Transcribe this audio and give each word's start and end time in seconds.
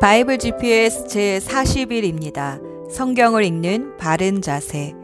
바이블 0.00 0.38
GPS 0.38 1.06
제 1.06 1.40
40일입니다. 1.42 2.60
성경을 2.90 3.44
읽는 3.44 3.96
바른 3.96 4.42
자세. 4.42 4.94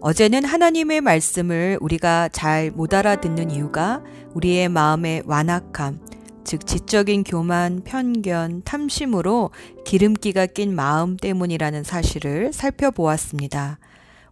어제는 0.00 0.44
하나님의 0.44 1.00
말씀을 1.00 1.78
우리가 1.80 2.28
잘 2.28 2.70
못 2.74 2.92
알아듣는 2.92 3.50
이유가 3.50 4.02
우리의 4.34 4.68
마음의 4.68 5.22
완악함, 5.26 6.00
즉 6.44 6.66
지적인 6.66 7.24
교만, 7.24 7.82
편견, 7.84 8.62
탐심으로 8.64 9.50
기름기가 9.84 10.46
낀 10.46 10.74
마음 10.74 11.16
때문이라는 11.16 11.84
사실을 11.84 12.52
살펴보았습니다. 12.52 13.78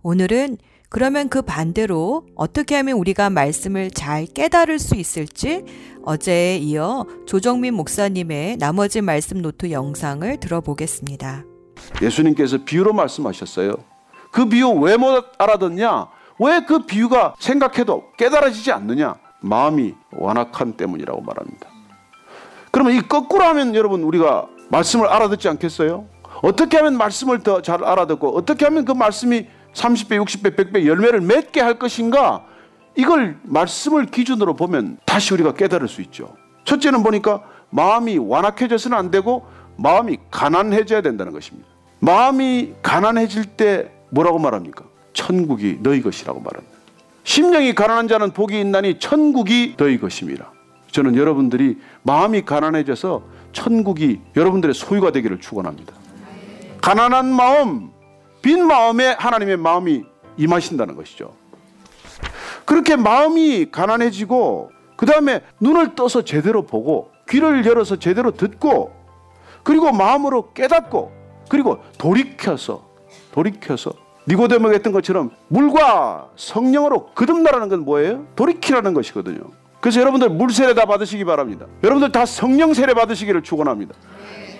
오늘은 0.02 0.58
그러면 0.90 1.28
그 1.28 1.40
반대로 1.42 2.26
어떻게 2.34 2.74
하면 2.76 2.96
우리가 2.96 3.30
말씀을 3.30 3.92
잘 3.92 4.26
깨달을 4.26 4.80
수 4.80 4.96
있을지 4.96 5.64
어제에 6.04 6.56
이어 6.56 7.06
조정민 7.26 7.74
목사님의 7.74 8.56
나머지 8.56 9.00
말씀 9.00 9.40
노트 9.40 9.70
영상을 9.70 10.40
들어보겠습니다. 10.40 11.44
예수님께서 12.02 12.58
비유로 12.64 12.92
말씀하셨어요. 12.92 13.74
그 14.32 14.48
비유 14.48 14.68
왜 14.70 14.96
못 14.96 15.26
알아듣냐? 15.38 16.08
왜 16.40 16.60
그 16.66 16.84
비유가 16.86 17.34
생각해도 17.38 18.10
깨달아지지 18.18 18.72
않느냐? 18.72 19.14
마음이 19.42 19.94
완악한 20.12 20.72
때문이라고 20.72 21.20
말합니다. 21.20 21.68
그러면 22.72 22.94
이 22.94 23.00
거꾸로 23.00 23.44
하면 23.44 23.76
여러분 23.76 24.02
우리가 24.02 24.48
말씀을 24.70 25.06
알아듣지 25.06 25.48
않겠어요? 25.48 26.06
어떻게 26.42 26.78
하면 26.78 26.96
말씀을 26.96 27.42
더 27.44 27.60
잘 27.62 27.84
알아듣고 27.84 28.36
어떻게 28.36 28.64
하면 28.64 28.84
그 28.84 28.92
말씀이 28.92 29.46
30배, 29.74 30.22
60배, 30.24 30.56
100배 30.56 30.86
열매를 30.86 31.20
맺게 31.20 31.60
할 31.60 31.78
것인가? 31.78 32.44
이걸 32.96 33.38
말씀을 33.42 34.06
기준으로 34.06 34.56
보면 34.56 34.98
다시 35.04 35.32
우리가 35.34 35.54
깨달을 35.54 35.88
수 35.88 36.02
있죠. 36.02 36.34
첫째는 36.64 37.02
보니까 37.02 37.42
마음이 37.70 38.18
완악해져서는 38.18 38.96
안 38.96 39.10
되고 39.10 39.46
마음이 39.76 40.18
가난해져야 40.30 41.00
된다는 41.00 41.32
것입니다. 41.32 41.68
마음이 42.00 42.74
가난해질 42.82 43.44
때 43.44 43.90
뭐라고 44.10 44.38
말합니까? 44.38 44.84
천국이 45.12 45.78
너희 45.82 46.02
것이라고 46.02 46.40
말합니다. 46.40 46.76
심령이 47.24 47.74
가난한 47.74 48.08
자는 48.08 48.32
복이 48.32 48.58
있나니 48.60 48.98
천국이 48.98 49.74
너희 49.76 49.98
것입니다. 49.98 50.52
저는 50.90 51.14
여러분들이 51.16 51.78
마음이 52.02 52.42
가난해져서 52.42 53.22
천국이 53.52 54.20
여러분들의 54.36 54.74
소유가 54.74 55.12
되기를 55.12 55.40
축원합니다. 55.40 55.94
가난한 56.80 57.26
마음, 57.32 57.90
빈 58.42 58.66
마음에 58.66 59.16
하나님의 59.18 59.56
마음이 59.56 60.04
임하신다는 60.36 60.96
것이죠. 60.96 61.34
그렇게 62.64 62.96
마음이 62.96 63.70
가난해지고 63.70 64.70
그 64.96 65.06
다음에 65.06 65.42
눈을 65.60 65.94
떠서 65.94 66.24
제대로 66.24 66.62
보고 66.66 67.10
귀를 67.28 67.64
열어서 67.64 67.96
제대로 67.96 68.32
듣고 68.32 68.92
그리고 69.62 69.92
마음으로 69.92 70.52
깨닫고 70.52 71.12
그리고 71.48 71.78
돌이켜서 71.98 72.88
돌이켜서 73.32 73.92
니고데모가 74.28 74.72
했던 74.74 74.92
것처럼 74.92 75.30
물과 75.48 76.30
성령으로 76.36 77.06
거듭나라는 77.06 77.68
건 77.68 77.80
뭐예요? 77.84 78.26
돌이키라는 78.36 78.94
것이거든요. 78.94 79.40
그래서 79.80 80.00
여러분들 80.00 80.28
물 80.28 80.52
세례 80.52 80.74
다 80.74 80.84
받으시기 80.84 81.24
바랍니다. 81.24 81.66
여러분들 81.82 82.12
다 82.12 82.26
성령 82.26 82.74
세례 82.74 82.94
받으시기를 82.94 83.42
축원합니다. 83.42 83.94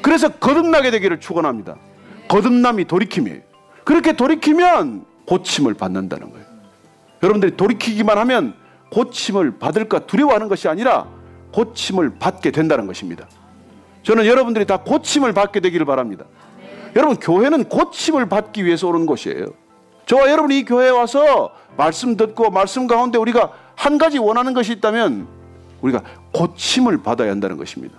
그래서 0.03 0.29
거듭나게 0.31 0.91
되기를 0.91 1.21
축원합니다. 1.21 1.77
거듭남이 2.29 2.87
돌이킴이에요. 2.87 3.50
그렇게 3.91 4.13
돌이키면 4.13 5.05
고침을 5.27 5.75
받는다는 5.75 6.31
거예요. 6.31 6.47
여러분들이 7.25 7.57
돌이키기만 7.57 8.19
하면 8.19 8.55
고침을 8.93 9.59
받을까 9.59 10.07
두려워하는 10.07 10.47
것이 10.47 10.69
아니라 10.69 11.09
고침을 11.53 12.21
받게 12.21 12.53
된다는 12.53 12.87
것입니다. 12.87 13.27
저는 14.05 14.27
여러분들이 14.27 14.65
다 14.65 14.77
고침을 14.77 15.33
받게 15.33 15.59
되기를 15.59 15.87
바랍니다. 15.87 16.25
여러분 16.95 17.17
교회는 17.17 17.65
고침을 17.65 18.29
받기 18.29 18.65
위해서 18.65 18.87
오는 18.87 19.07
곳이에요. 19.07 19.47
저와 20.07 20.31
여러분이 20.31 20.61
이 20.61 20.65
교회에 20.65 20.91
와서 20.91 21.51
말씀 21.77 22.17
듣고 22.17 22.51
말씀 22.51 22.87
가운데 22.87 23.19
우리가 23.19 23.51
한 23.75 23.99
가지 23.99 24.19
원하는 24.19 24.55
것이 24.55 24.71
있다면 24.75 25.27
우리가 25.81 26.05
고침을 26.33 27.03
받아야 27.03 27.33
한다는 27.33 27.57
것입니다. 27.57 27.99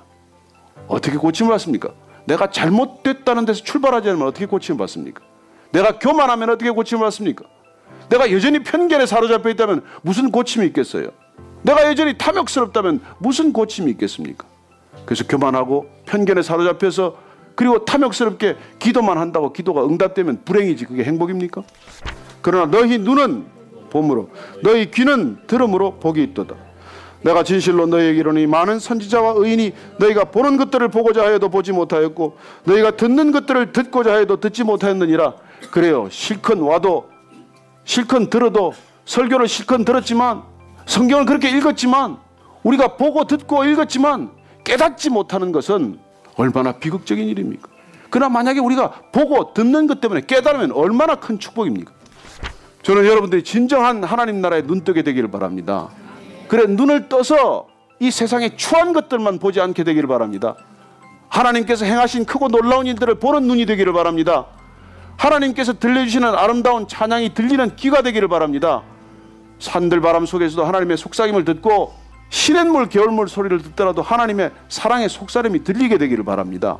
어떻게 0.88 1.18
고침을 1.18 1.52
받습니까? 1.52 1.90
내가 2.24 2.50
잘못됐다는 2.50 3.44
데서 3.44 3.62
출발하지 3.62 4.08
않으면 4.08 4.30
어떻게 4.30 4.46
고침을 4.46 4.78
받습니까? 4.78 5.31
내가 5.72 6.00
교만하면 6.00 6.50
어떻게 6.50 6.70
고침을 6.70 7.04
받습니까? 7.04 7.46
내가 8.10 8.32
여전히 8.32 8.60
편견에 8.60 9.06
사로잡혀 9.06 9.50
있다면 9.50 9.84
무슨 10.02 10.32
고침이 10.32 10.66
있겠어요? 10.68 11.10
내가 11.62 11.88
여전히 11.88 12.18
탐욕스럽다면 12.18 13.02
무슨 13.20 13.54
고침이 13.54 13.90
있겠습니까? 13.92 14.46
그래서 15.06 15.26
교만하고 15.28 15.90
편견에 16.06 16.42
사로잡혀서 16.42 17.16
그리고 17.56 17.86
탐욕스럽게 17.86 18.58
기도만 18.80 19.18
한다고 19.18 19.54
기도가 19.54 19.86
응답되면 19.86 20.42
불행이지 20.46 20.86
그게 20.86 21.04
행복입니까? 21.04 21.64
그러나 22.42 22.66
너희 22.66 22.98
눈은 22.98 23.46
봄으로 23.90 24.30
너희 24.64 24.90
귀는 24.90 25.38
들음으로 25.48 26.00
복이 26.00 26.24
있도다. 26.24 26.56
내가 27.24 27.44
진실로 27.44 27.86
너희에게 27.86 28.20
이르니 28.20 28.48
많은 28.48 28.80
선지자와 28.80 29.34
의인이 29.38 29.74
너희가 29.98 30.26
보는 30.26 30.58
것들을 30.58 30.88
보고자 30.90 31.22
하여도 31.24 31.50
보지 31.50 31.72
못하였고 31.72 32.38
너희가 32.64 32.92
듣는 32.98 33.32
것들을 33.32 33.72
듣고자 33.72 34.14
하여도 34.14 34.40
듣지 34.40 34.64
못하였느니라. 34.64 35.34
그래요. 35.70 36.08
실컷 36.10 36.60
와도 36.60 37.10
실컷 37.84 38.30
들어도 38.30 38.74
설교를 39.06 39.48
실컷 39.48 39.86
들었지만 39.86 40.44
성경을 40.86 41.26
그렇게 41.26 41.50
읽었지만 41.50 42.18
우리가 42.64 42.96
보고 42.98 43.26
듣고 43.26 43.66
읽었지만 43.66 44.32
깨닫지 44.64 45.10
못하는 45.10 45.52
것은 45.52 46.00
얼마나 46.36 46.74
비극적인 46.74 47.28
일입니까? 47.28 47.70
그러나 48.10 48.30
만약에 48.30 48.60
우리가 48.60 48.92
보고 49.12 49.54
듣는 49.54 49.88
것 49.88 50.02
때문에 50.02 50.22
깨달으면 50.28 50.72
얼마나 50.72 51.16
큰 51.16 51.40
축복입니까? 51.40 51.92
저는 52.84 53.06
여러분들이 53.06 53.44
진정한 53.44 54.04
하나님 54.04 54.42
나라에 54.42 54.64
눈뜨게 54.64 55.04
되기를 55.04 55.30
바랍니다. 55.32 55.90
그래 56.52 56.66
눈을 56.66 57.08
떠서 57.08 57.68
이 58.02 58.12
세상의 58.12 58.58
추한 58.58 58.92
것들만 58.92 59.40
보지 59.40 59.62
않게 59.62 59.86
되기를 59.86 60.10
바랍니다. 60.10 60.58
하나님께서 61.30 61.86
행하신 61.86 62.26
크고 62.26 62.50
놀라운 62.50 62.88
일들을 62.88 63.20
보는 63.20 63.44
눈이 63.44 63.66
되기를 63.66 63.94
바랍니다. 63.94 64.48
하나님께서 65.16 65.80
들려주시는 65.80 66.28
아름다운 66.28 66.90
찬양이 66.90 67.34
들리는 67.34 67.78
귀가 67.78 68.02
되기를 68.02 68.28
바랍니다. 68.28 68.82
산들 69.60 70.02
바람 70.02 70.26
속에서도 70.26 70.66
하나님의 70.66 70.98
속삭임을 70.98 71.46
듣고 71.46 71.94
시냇물 72.28 72.90
겨울물 72.90 73.30
소리를 73.30 73.62
듣더라도 73.62 74.02
하나님의 74.02 74.52
사랑의 74.68 75.08
속사름이 75.08 75.64
들리게 75.64 75.98
되기를 76.00 76.26
바랍니다. 76.26 76.80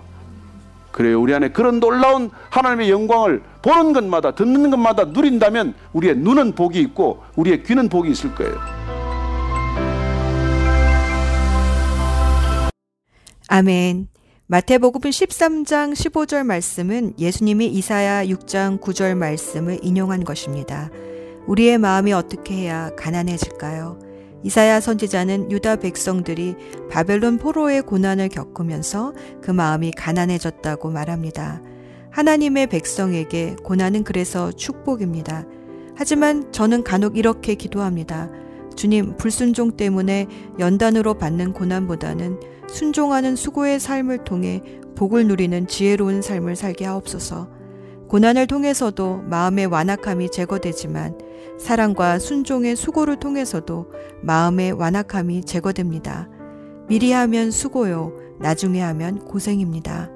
그래요. 0.92 1.22
우리 1.22 1.34
안에 1.34 1.48
그런 1.52 1.80
놀라운 1.80 2.30
하나님의 2.50 2.90
영광을 2.90 3.42
보는 3.62 3.94
것마다 3.94 4.32
듣는 4.32 4.70
것마다 4.70 5.06
누린다면 5.06 5.76
우리의 5.94 6.18
눈은 6.18 6.56
복이 6.56 6.78
있고 6.82 7.24
우리의 7.38 7.64
귀는 7.64 7.88
복이 7.88 8.12
있을 8.12 8.36
거예요. 8.36 8.81
아멘. 13.54 14.08
마태복음 14.48 15.02
13장 15.02 15.92
15절 15.92 16.46
말씀은 16.46 17.16
예수님이 17.20 17.68
이사야 17.68 18.24
6장 18.28 18.80
9절 18.80 19.18
말씀을 19.18 19.80
인용한 19.82 20.24
것입니다. 20.24 20.90
우리의 21.48 21.78
마음이 21.78 22.14
어떻게 22.14 22.54
해야 22.54 22.96
가난해질까요? 22.96 24.00
이사야 24.44 24.80
선지자는 24.80 25.52
유다 25.52 25.76
백성들이 25.82 26.56
바벨론 26.90 27.38
포로의 27.38 27.82
고난을 27.82 28.30
겪으면서 28.30 29.14
그 29.42 29.52
마음이 29.52 29.92
가난해졌다고 29.98 30.90
말합니다. 30.90 31.62
하나님의 32.10 32.68
백성에게 32.68 33.58
고난은 33.66 34.06
그래서 34.06 34.54
축복입니다. 34.54 35.44
하지만 35.98 36.54
저는 36.54 36.86
간혹 36.86 37.18
이렇게 37.18 37.56
기도합니다. 37.56 38.30
주님, 38.76 39.18
불순종 39.18 39.72
때문에 39.78 40.28
연단으로 40.60 41.16
받는 41.16 41.54
고난보다는 41.54 42.40
순종하는 42.68 43.36
수고의 43.36 43.80
삶을 43.80 44.24
통해 44.24 44.62
복을 44.96 45.28
누리는 45.28 45.68
지혜로운 45.68 46.22
삶을 46.22 46.56
살게 46.56 46.86
하옵소서. 46.86 47.50
고난을 48.08 48.48
통해서도 48.48 49.22
마음의 49.24 49.68
완악함이 49.68 50.32
제거되지만 50.32 51.18
사랑과 51.58 52.20
순종의 52.20 52.76
수고를 52.76 53.18
통해서도 53.18 53.92
마음의 54.22 54.74
완악함이 54.74 55.46
제거됩니다. 55.46 56.30
미리 56.88 57.14
하면 57.14 57.52
수고요, 57.52 58.14
나중에 58.40 58.82
하면 58.82 59.20
고생입니다. 59.20 60.10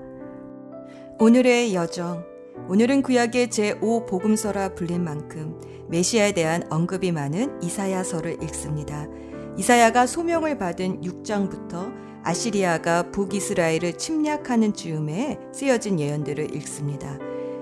오늘의 1.19 1.73
여정. 1.73 2.34
오늘은 2.67 3.03
구약의 3.03 3.49
제5 3.49 4.07
복음서라 4.07 4.75
불린 4.75 5.03
만큼 5.03 5.59
메시아에 5.87 6.31
대한 6.31 6.63
언급이 6.71 7.11
많은 7.11 7.61
이사야서를 7.61 8.41
읽습니다. 8.43 9.07
이사야가 9.55 10.07
소명을 10.07 10.57
받은 10.57 11.01
6장부터 11.01 11.93
아시리아가 12.23 13.11
북이스라엘을 13.11 13.93
침략하는 13.99 14.73
즈음에 14.73 15.37
쓰여진 15.53 15.99
예언들을 15.99 16.55
읽습니다. 16.55 17.19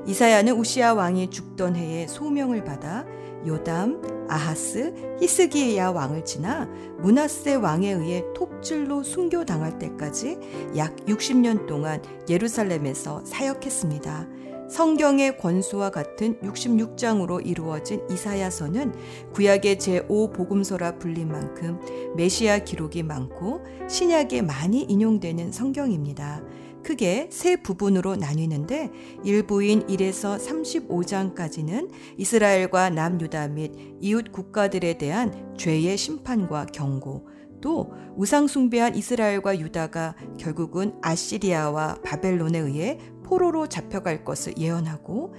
이사야는 0.08 0.54
우시아 0.54 0.94
왕이 0.94 1.32
죽던 1.32 1.76
해에 1.76 2.08
소명을 2.08 2.64
받아 2.64 3.06
요담, 3.46 4.02
아하스, 4.30 4.94
히스기야 5.20 5.90
왕을 5.90 6.24
지나 6.24 6.70
문하세 7.00 7.56
왕에 7.56 7.92
의해 7.92 8.24
톱질로 8.34 9.04
순교당할 9.04 9.80
때까지 9.80 10.40
약 10.78 10.96
60년 11.08 11.68
동안 11.68 12.02
예루살렘에서 12.30 13.26
사역했습니다. 13.26 14.28
성경의 14.74 15.38
권수와 15.38 15.92
같은 15.92 16.40
66장으로 16.40 17.46
이루어진 17.46 18.02
이사야서는 18.10 18.96
구약의 19.32 19.76
제5복음서라 19.76 20.98
불린 20.98 21.28
만큼 21.28 21.80
메시아 22.18 22.58
기록이 22.64 23.04
많고 23.04 23.62
신약에 23.88 24.42
많이 24.42 24.82
인용되는 24.82 25.52
성경입니다. 25.52 26.42
크게 26.82 27.30
세 27.32 27.56
부분으로 27.58 28.16
나뉘는데 28.16 28.90
일부인 29.24 29.86
1에서 29.86 30.40
35장까지는 30.40 31.92
이스라엘과 32.18 32.90
남유다 32.90 33.50
및 33.50 33.74
이웃 34.02 34.32
국가들에 34.32 34.98
대한 34.98 35.54
죄의 35.56 35.96
심판과 35.98 36.66
경고, 36.74 37.28
또 37.62 37.94
우상숭배한 38.18 38.96
이스라엘과 38.96 39.60
유다가 39.60 40.16
결국은 40.38 40.96
아시리아와 41.02 42.00
바벨론에 42.04 42.60
의해 42.60 43.00
포로로 43.24 43.68
잡혀갈 43.68 44.24
것을 44.24 44.58
예언하고 44.58 45.34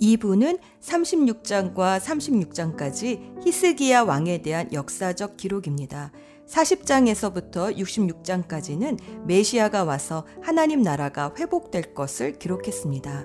2부는 0.00 0.58
36장과 0.80 2.00
36장까지 2.00 3.44
히스기야 3.44 4.02
왕에 4.02 4.42
대한 4.42 4.72
역사적 4.72 5.36
기록입니다. 5.36 6.10
40장에서부터 6.48 7.76
66장까지는 7.76 8.98
메시아가 9.26 9.84
와서 9.84 10.26
하나님 10.42 10.82
나라가 10.82 11.32
회복될 11.38 11.94
것을 11.94 12.38
기록했습니다. 12.38 13.24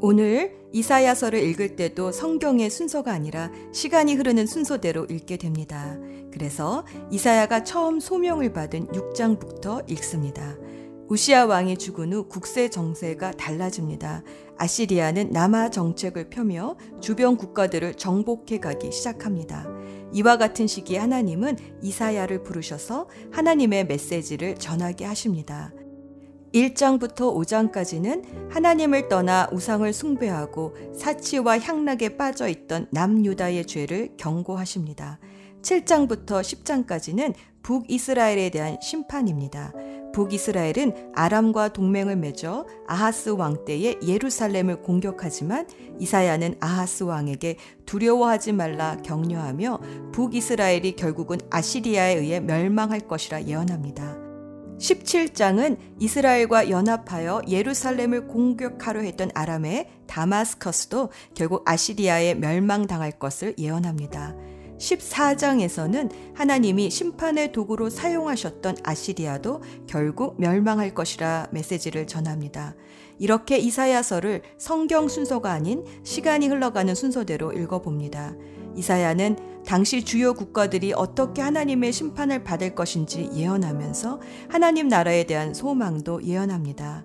오늘 0.00 0.56
이사야서를 0.72 1.42
읽을 1.42 1.76
때도 1.76 2.12
성경의 2.12 2.70
순서가 2.70 3.12
아니라 3.12 3.50
시간이 3.72 4.14
흐르는 4.14 4.46
순서대로 4.46 5.06
읽게 5.06 5.38
됩니다. 5.38 5.98
그래서 6.32 6.84
이사야가 7.10 7.64
처음 7.64 7.98
소명을 7.98 8.52
받은 8.52 8.88
6장부터 8.88 9.90
읽습니다. 9.92 10.56
우시아 11.08 11.46
왕이 11.46 11.78
죽은 11.78 12.12
후 12.12 12.28
국세 12.28 12.68
정세가 12.68 13.32
달라집니다. 13.32 14.24
아시리아는 14.58 15.30
남하 15.30 15.70
정책을 15.70 16.30
펴며 16.30 16.76
주변 17.00 17.36
국가들을 17.36 17.94
정복해 17.94 18.58
가기 18.58 18.90
시작합니다. 18.90 19.68
이와 20.12 20.36
같은 20.36 20.66
시기에 20.66 20.98
하나님은 20.98 21.58
이사야를 21.80 22.42
부르셔서 22.42 23.08
하나님의 23.30 23.86
메시지를 23.86 24.56
전하게 24.56 25.04
하십니다. 25.04 25.72
1장부터 26.52 27.34
5장까지는 27.36 28.50
하나님을 28.50 29.08
떠나 29.08 29.48
우상을 29.52 29.92
숭배하고 29.92 30.74
사치와 30.98 31.60
향락에 31.60 32.16
빠져 32.16 32.48
있던 32.48 32.88
남유다의 32.90 33.66
죄를 33.66 34.14
경고하십니다. 34.16 35.20
7장부터 35.62 36.40
10장까지는 36.40 37.34
북이스라엘에 37.66 38.50
대한 38.50 38.78
심판입니다. 38.80 39.72
북이스라엘은 40.14 41.10
아람과 41.16 41.70
동맹을 41.70 42.14
맺어 42.14 42.64
아하스 42.86 43.30
왕 43.30 43.64
때에 43.64 43.98
예루살렘을 44.06 44.82
공격하지만 44.82 45.66
이사야는 45.98 46.58
아하스 46.60 47.02
왕에게 47.02 47.56
두려워하지 47.84 48.52
말라 48.52 48.96
격려하며 48.98 49.80
북이스라엘이 50.12 50.94
결국은 50.94 51.38
아시리아에 51.50 52.14
의해 52.14 52.38
멸망할 52.38 53.00
것이라 53.00 53.46
예언합니다. 53.46 54.16
17장은 54.78 55.76
이스라엘과 55.98 56.70
연합하여 56.70 57.42
예루살렘을 57.48 58.28
공격하려 58.28 59.00
했던 59.00 59.30
아람의 59.34 59.88
다마스커스도 60.06 61.10
결국 61.34 61.68
아시리아에 61.68 62.34
멸망당할 62.34 63.10
것을 63.10 63.56
예언합니다. 63.58 64.36
14장에서는 64.78 66.10
하나님이 66.34 66.90
심판의 66.90 67.52
도구로 67.52 67.90
사용하셨던 67.90 68.78
아시리아도 68.82 69.62
결국 69.86 70.40
멸망할 70.40 70.94
것이라 70.94 71.48
메시지를 71.50 72.06
전합니다. 72.06 72.74
이렇게 73.18 73.58
이사야서를 73.58 74.42
성경 74.58 75.08
순서가 75.08 75.50
아닌 75.50 75.84
시간이 76.04 76.48
흘러가는 76.48 76.94
순서대로 76.94 77.52
읽어봅니다. 77.52 78.34
이사야는 78.76 79.64
당시 79.64 80.04
주요 80.04 80.34
국가들이 80.34 80.92
어떻게 80.92 81.40
하나님의 81.42 81.92
심판을 81.92 82.44
받을 82.44 82.74
것인지 82.74 83.30
예언하면서 83.34 84.20
하나님 84.48 84.88
나라에 84.88 85.24
대한 85.24 85.54
소망도 85.54 86.22
예언합니다. 86.22 87.04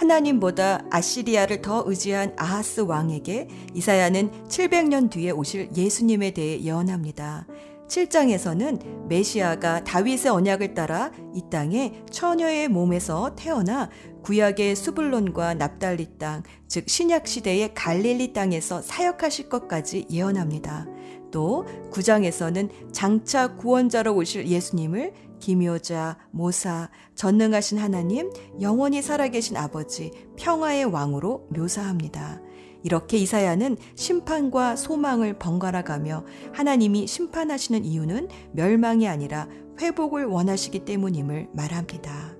하나님보다 0.00 0.84
아시리아를 0.90 1.60
더 1.60 1.82
의지한 1.86 2.32
아하스 2.38 2.80
왕에게 2.80 3.48
이사야는 3.74 4.48
700년 4.48 5.10
뒤에 5.10 5.30
오실 5.30 5.68
예수님에 5.76 6.30
대해 6.30 6.58
예언합니다. 6.62 7.46
7장에서는 7.86 9.08
메시아가 9.08 9.84
다윗의 9.84 10.30
언약을 10.30 10.74
따라 10.74 11.10
이 11.34 11.42
땅에 11.50 12.02
처녀의 12.10 12.68
몸에서 12.68 13.34
태어나 13.36 13.90
구약의 14.22 14.74
수블론과 14.74 15.54
납달리 15.54 16.06
땅, 16.18 16.44
즉 16.66 16.88
신약 16.88 17.26
시대의 17.26 17.74
갈릴리 17.74 18.32
땅에서 18.32 18.80
사역하실 18.80 19.48
것까지 19.50 20.06
예언합니다. 20.10 20.86
또 21.30 21.66
9장에서는 21.90 22.70
장차 22.92 23.56
구원자로 23.56 24.14
오실 24.14 24.46
예수님을 24.46 25.12
기묘자, 25.40 26.16
모사, 26.30 26.90
전능하신 27.16 27.78
하나님, 27.78 28.30
영원히 28.60 29.02
살아계신 29.02 29.56
아버지, 29.56 30.12
평화의 30.36 30.84
왕으로 30.84 31.48
묘사합니다. 31.50 32.40
이렇게 32.82 33.18
이사야는 33.18 33.76
심판과 33.94 34.76
소망을 34.76 35.38
번갈아 35.38 35.82
가며 35.82 36.24
하나님이 36.52 37.06
심판하시는 37.06 37.84
이유는 37.84 38.28
멸망이 38.52 39.08
아니라 39.08 39.48
회복을 39.80 40.26
원하시기 40.26 40.84
때문임을 40.84 41.48
말합니다. 41.52 42.36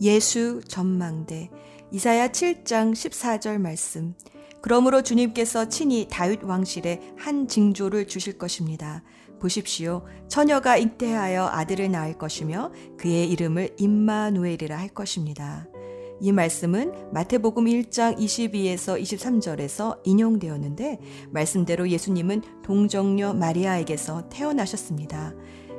예수 0.00 0.60
전망대 0.66 1.50
이사야 1.90 2.28
7장 2.28 2.92
14절 2.92 3.58
말씀 3.58 4.14
그러므로 4.60 5.02
주님께서 5.02 5.68
친히 5.68 6.08
다윗 6.10 6.42
왕실에 6.42 7.00
한 7.16 7.48
징조를 7.48 8.06
주실 8.06 8.38
것입니다. 8.38 9.02
보십시오. 9.38 10.02
처녀가 10.28 10.76
잉태하여 10.76 11.48
아들을 11.52 11.90
낳을 11.90 12.18
것이며 12.18 12.72
그의 12.96 13.30
이름을 13.30 13.76
임마누엘이라 13.78 14.76
할 14.76 14.88
것입니다. 14.88 15.66
이 16.20 16.32
말씀은 16.32 17.12
마태복음 17.12 17.66
1장 17.66 18.18
22에서 18.18 19.00
23절에서 19.00 20.00
인용되었는데 20.04 20.98
말씀대로 21.30 21.88
예수님은 21.88 22.42
동정녀 22.64 23.34
마리아에게서 23.34 24.28
태어나셨습니다. 24.28 25.34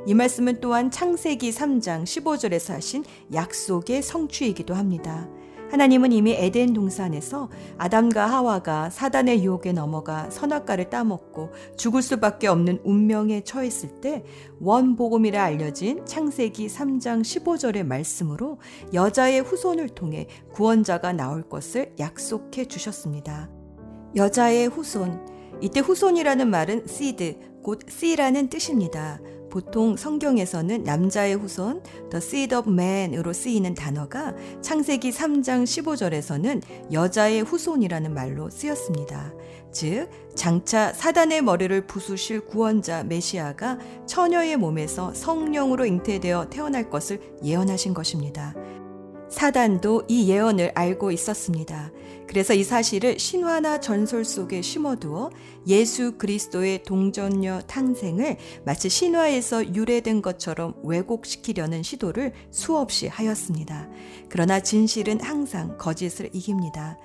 이 0.05 0.13
말씀은 0.13 0.61
또한 0.61 0.89
창세기 0.89 1.51
3장 1.51 2.03
15절에서 2.03 2.73
하신 2.73 3.03
약속의 3.33 4.01
성취이기도 4.01 4.73
합니다. 4.73 5.29
하나님은 5.71 6.11
이미 6.11 6.31
에덴 6.31 6.73
동산에서 6.73 7.49
아담과 7.77 8.25
하와가 8.25 8.89
사단의 8.89 9.43
유혹에 9.43 9.71
넘어가 9.71 10.29
선악과를 10.31 10.89
따먹고 10.89 11.51
죽을 11.77 12.01
수밖에 12.01 12.47
없는 12.47 12.79
운명에 12.83 13.43
처했을 13.43 14.01
때 14.01 14.23
원복음이라 14.59 15.43
알려진 15.43 16.03
창세기 16.05 16.67
3장 16.67 17.21
15절의 17.21 17.85
말씀으로 17.85 18.59
여자의 18.93 19.41
후손을 19.41 19.89
통해 19.89 20.27
구원자가 20.53 21.13
나올 21.13 21.47
것을 21.47 21.93
약속해 21.99 22.65
주셨습니다. 22.65 23.49
여자의 24.15 24.67
후손. 24.67 25.39
이때 25.61 25.81
후손이라는 25.81 26.49
말은 26.49 26.85
seed, 26.87 27.37
곧 27.61 27.81
씨라는 27.87 28.49
뜻입니다. 28.49 29.19
보통 29.49 29.95
성경에서는 29.95 30.83
남자의 30.83 31.35
후손, 31.35 31.81
the 32.09 32.17
seed 32.17 32.55
of 32.55 32.69
man으로 32.69 33.33
쓰이는 33.33 33.73
단어가 33.73 34.35
창세기 34.61 35.11
3장 35.11 35.63
15절에서는 35.63 36.91
여자의 36.91 37.41
후손이라는 37.41 38.13
말로 38.13 38.49
쓰였습니다. 38.49 39.33
즉, 39.71 40.09
장차 40.35 40.93
사단의 40.93 41.41
머리를 41.41 41.85
부수실 41.85 42.45
구원자 42.45 43.03
메시아가 43.03 43.77
처녀의 44.05 44.57
몸에서 44.57 45.13
성령으로 45.13 45.85
잉태되어 45.85 46.49
태어날 46.49 46.89
것을 46.89 47.19
예언하신 47.43 47.93
것입니다. 47.93 48.55
사단도 49.29 50.03
이 50.07 50.29
예언을 50.29 50.71
알고 50.75 51.11
있었습니다. 51.11 51.91
그래서 52.27 52.53
이 52.53 52.63
사실을 52.63 53.17
신화나 53.17 53.79
전설 53.79 54.23
속에 54.23 54.61
심어두어 54.61 55.31
예수 55.67 56.17
그리스도의 56.17 56.83
동전녀 56.83 57.61
탄생을 57.61 58.37
마치 58.65 58.89
신화에서 58.89 59.73
유래된 59.73 60.21
것처럼 60.21 60.75
왜곡시키려는 60.83 61.81
시도를 61.81 62.33
수없이 62.51 63.07
하였습니다. 63.07 63.89
그러나 64.29 64.59
진실은 64.59 65.19
항상 65.21 65.77
거짓을 65.77 66.29
이깁니다. 66.33 66.97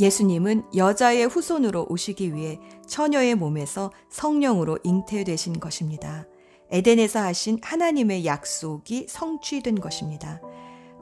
예수님은 0.00 0.64
여자의 0.74 1.26
후손으로 1.26 1.86
오시기 1.90 2.34
위해 2.34 2.58
처녀의 2.86 3.34
몸에서 3.34 3.92
성령으로 4.08 4.78
잉태되신 4.82 5.60
것입니다. 5.60 6.26
에덴에서 6.70 7.20
하신 7.20 7.58
하나님의 7.62 8.24
약속이 8.24 9.06
성취된 9.08 9.80
것입니다. 9.80 10.40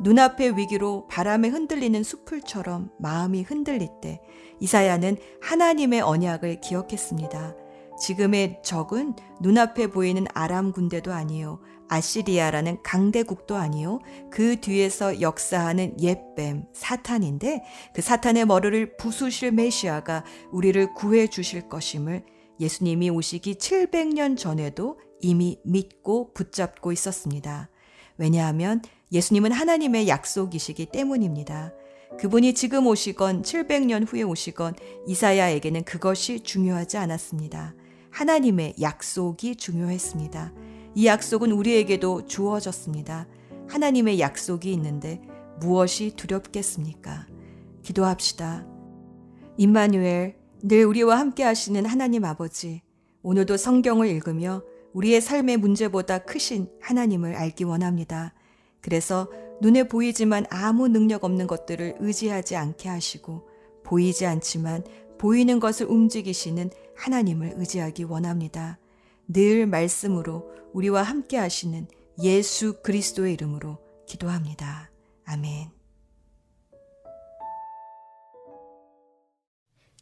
눈앞의 0.00 0.57
위기로 0.57 1.07
바람에 1.09 1.49
흔들리는 1.49 2.02
수풀처럼 2.02 2.90
마음이 2.99 3.43
흔들릴 3.43 3.88
때 4.00 4.21
이사야는 4.61 5.17
하나님의 5.40 6.00
언약을 6.00 6.61
기억했습니다. 6.61 7.57
지금의 8.00 8.61
적은 8.62 9.14
눈앞에 9.40 9.88
보이는 9.88 10.25
아람 10.33 10.73
군대도 10.73 11.12
아니요. 11.12 11.61
아시리아라는 11.88 12.83
강대국도 12.83 13.57
아니요. 13.57 14.00
그 14.31 14.61
뒤에서 14.61 15.21
역사하는 15.21 16.00
옛뱀, 16.00 16.67
사탄인데 16.73 17.64
그 17.95 18.02
사탄의 18.02 18.45
머리를 18.47 18.97
부수실 18.99 19.52
메시아가 19.52 20.25
우리를 20.52 20.95
구해 20.95 21.26
주실 21.26 21.69
것임을 21.69 22.25
예수님이 22.61 23.11
오시기 23.11 23.55
700년 23.55 24.37
전에도 24.37 24.99
이미 25.21 25.59
믿고 25.64 26.33
붙잡고 26.35 26.93
있었습니다. 26.93 27.71
왜냐하면 28.17 28.83
예수님은 29.12 29.52
하나님의 29.52 30.08
약속이시기 30.08 30.86
때문입니다. 30.86 31.72
그분이 32.18 32.54
지금 32.54 32.86
오시건 32.86 33.42
700년 33.42 34.04
후에 34.06 34.22
오시건 34.22 34.74
이사야에게는 35.06 35.84
그것이 35.84 36.40
중요하지 36.40 36.96
않았습니다. 36.96 37.74
하나님의 38.10 38.74
약속이 38.80 39.56
중요했습니다. 39.56 40.52
이 40.94 41.06
약속은 41.06 41.52
우리에게도 41.52 42.26
주어졌습니다. 42.26 43.28
하나님의 43.68 44.18
약속이 44.20 44.72
있는데 44.72 45.20
무엇이 45.60 46.12
두렵겠습니까? 46.16 47.26
기도합시다. 47.82 48.66
임마누엘, 49.56 50.36
늘 50.62 50.84
우리와 50.84 51.18
함께 51.18 51.42
하시는 51.44 51.84
하나님 51.84 52.24
아버지, 52.24 52.82
오늘도 53.22 53.56
성경을 53.56 54.08
읽으며 54.08 54.62
우리의 54.92 55.20
삶의 55.20 55.58
문제보다 55.58 56.18
크신 56.18 56.68
하나님을 56.80 57.34
알기 57.34 57.64
원합니다. 57.64 58.34
그래서 58.80 59.28
눈에 59.61 59.85
보이지만 59.85 60.47
아무 60.50 60.88
능력 60.88 61.25
없는 61.25 61.47
것들을 61.47 61.97
의지하지 61.99 62.56
않게 62.56 62.88
하시고 62.88 63.49
보이지 63.85 64.26
않지만 64.26 64.85
보이는 65.18 65.58
것을 65.58 65.87
움직이시는 65.87 66.70
하나님을 66.97 67.54
의지하기 67.56 68.04
원합니다. 68.04 68.78
늘 69.26 69.66
말씀으로 69.66 70.50
우리와 70.73 71.02
함께 71.02 71.37
하시는 71.37 71.87
예수 72.23 72.80
그리스도의 72.82 73.35
이름으로 73.35 73.78
기도합니다. 74.06 74.90
아멘. 75.25 75.70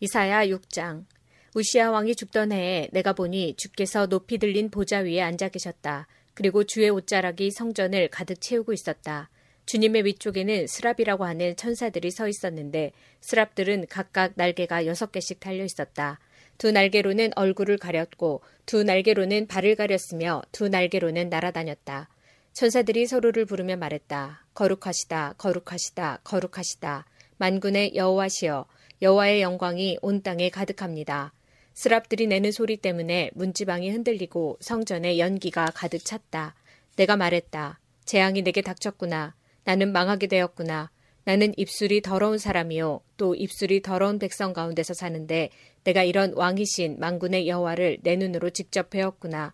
이사야 0.00 0.46
6장 0.46 1.06
우시아 1.54 1.90
왕이 1.90 2.14
죽던 2.16 2.52
해에 2.52 2.88
내가 2.92 3.14
보니 3.14 3.56
주께서 3.56 4.06
높이 4.06 4.36
들린 4.36 4.70
보좌 4.70 4.98
위에 4.98 5.22
앉아 5.22 5.48
계셨다. 5.48 6.06
그리고 6.36 6.64
주의 6.64 6.90
옷자락이 6.90 7.50
성전을 7.50 8.08
가득 8.08 8.42
채우고 8.42 8.74
있었다. 8.74 9.30
주님의 9.64 10.04
위쪽에는 10.04 10.66
스랍이라고 10.66 11.24
하는 11.24 11.56
천사들이 11.56 12.10
서 12.10 12.28
있었는데 12.28 12.92
스랍들은 13.22 13.86
각각 13.88 14.32
날개가 14.36 14.84
여섯 14.84 15.10
개씩 15.10 15.40
달려 15.40 15.64
있었다. 15.64 16.20
두 16.58 16.70
날개로는 16.72 17.32
얼굴을 17.36 17.78
가렸고 17.78 18.42
두 18.66 18.84
날개로는 18.84 19.46
발을 19.46 19.76
가렸으며 19.76 20.42
두 20.52 20.68
날개로는 20.68 21.30
날아다녔다. 21.30 22.10
천사들이 22.52 23.06
서로를 23.06 23.46
부르며 23.46 23.76
말했다. 23.76 24.44
거룩하시다, 24.52 25.34
거룩하시다, 25.38 26.20
거룩하시다. 26.22 27.06
만군의 27.38 27.94
여호와시여, 27.94 28.66
여호와의 29.00 29.40
영광이 29.40 29.98
온 30.02 30.22
땅에 30.22 30.50
가득합니다. 30.50 31.32
스랍들이 31.76 32.26
내는 32.26 32.52
소리 32.52 32.78
때문에 32.78 33.30
문지방이 33.34 33.90
흔들리고 33.90 34.56
성전에 34.60 35.18
연기가 35.18 35.66
가득 35.66 36.02
찼다. 36.02 36.54
내가 36.96 37.16
말했다. 37.16 37.78
재앙이 38.06 38.40
내게 38.40 38.62
닥쳤구나. 38.62 39.34
나는 39.64 39.92
망하게 39.92 40.26
되었구나. 40.26 40.90
나는 41.24 41.52
입술이 41.58 42.00
더러운 42.00 42.38
사람이요. 42.38 43.02
또 43.18 43.34
입술이 43.34 43.82
더러운 43.82 44.18
백성 44.18 44.54
가운데서 44.54 44.94
사는데 44.94 45.50
내가 45.84 46.02
이런 46.02 46.32
왕이신 46.34 46.96
망군의 46.98 47.46
여호와를 47.46 47.98
내 48.02 48.16
눈으로 48.16 48.48
직접 48.48 48.88
배웠구나. 48.88 49.52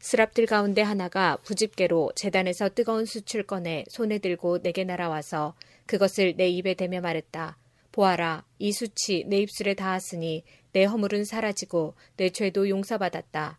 스랍들 0.00 0.46
가운데 0.46 0.82
하나가 0.82 1.36
부집개로 1.36 2.10
재단에서 2.16 2.70
뜨거운 2.70 3.04
숯을 3.04 3.44
꺼내 3.46 3.84
손에 3.88 4.18
들고 4.18 4.62
내게 4.62 4.82
날아와서 4.82 5.54
그것을 5.86 6.34
내 6.36 6.48
입에 6.48 6.74
대며 6.74 7.00
말했다. 7.00 7.58
보아라, 7.92 8.44
이 8.58 8.72
숯이 8.72 9.24
내 9.26 9.38
입술에 9.38 9.74
닿았으니 9.74 10.44
내 10.72 10.84
허물은 10.84 11.24
사라지고 11.24 11.94
내 12.16 12.30
죄도 12.30 12.68
용서받았다. 12.68 13.58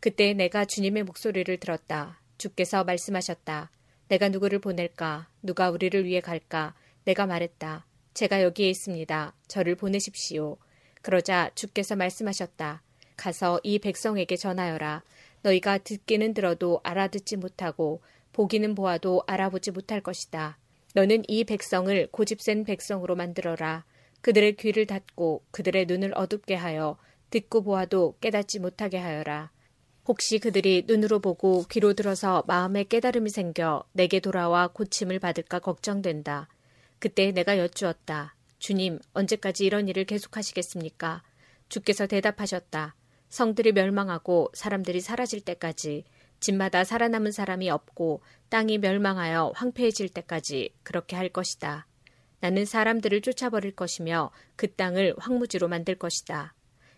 그때 0.00 0.32
내가 0.32 0.64
주님의 0.64 1.04
목소리를 1.04 1.56
들었다. 1.58 2.20
주께서 2.38 2.84
말씀하셨다. 2.84 3.70
내가 4.08 4.28
누구를 4.28 4.58
보낼까? 4.58 5.28
누가 5.42 5.70
우리를 5.70 6.04
위해 6.04 6.20
갈까? 6.20 6.74
내가 7.04 7.26
말했다. 7.26 7.86
제가 8.14 8.42
여기에 8.42 8.70
있습니다. 8.70 9.34
저를 9.48 9.74
보내십시오. 9.74 10.58
그러자 11.02 11.50
주께서 11.54 11.96
말씀하셨다. 11.96 12.82
가서 13.16 13.60
이 13.62 13.78
백성에게 13.78 14.36
전하여라. 14.36 15.02
너희가 15.42 15.78
듣기는 15.78 16.34
들어도 16.34 16.80
알아듣지 16.84 17.36
못하고 17.36 18.02
보기는 18.32 18.74
보아도 18.74 19.22
알아보지 19.26 19.70
못할 19.70 20.00
것이다. 20.00 20.58
너는 20.94 21.22
이 21.26 21.44
백성을 21.44 22.08
고집센 22.10 22.64
백성으로 22.64 23.16
만들어라. 23.16 23.84
그들의 24.22 24.56
귀를 24.56 24.86
닫고 24.86 25.44
그들의 25.50 25.86
눈을 25.86 26.12
어둡게 26.14 26.54
하여 26.54 26.96
듣고 27.30 27.62
보아도 27.62 28.16
깨닫지 28.20 28.60
못하게 28.60 28.98
하여라. 28.98 29.50
혹시 30.06 30.38
그들이 30.38 30.84
눈으로 30.86 31.20
보고 31.20 31.64
귀로 31.70 31.94
들어서 31.94 32.42
마음에 32.46 32.84
깨달음이 32.84 33.30
생겨 33.30 33.84
내게 33.92 34.20
돌아와 34.20 34.68
고침을 34.68 35.18
받을까 35.18 35.58
걱정된다. 35.60 36.48
그때 36.98 37.30
내가 37.32 37.58
여쭈었다. 37.58 38.34
주님, 38.58 38.98
언제까지 39.12 39.64
이런 39.64 39.88
일을 39.88 40.04
계속하시겠습니까? 40.04 41.22
주께서 41.68 42.06
대답하셨다. 42.06 42.94
성들이 43.28 43.72
멸망하고 43.72 44.50
사람들이 44.54 45.00
사라질 45.00 45.40
때까지 45.40 46.04
집마다 46.38 46.84
살아남은 46.84 47.32
사람이 47.32 47.70
없고 47.70 48.22
땅이 48.50 48.78
멸망하여 48.78 49.52
황폐해질 49.54 50.10
때까지 50.10 50.74
그렇게 50.82 51.16
할 51.16 51.28
것이다. 51.28 51.86
나는 52.42 52.64
사람들을 52.64 53.20
쫓아버릴 53.20 53.76
것이며 53.76 54.32
그 54.56 54.74
땅을 54.74 55.14
황무지로 55.16 55.68
만들 55.68 55.94
것이다. 55.94 56.54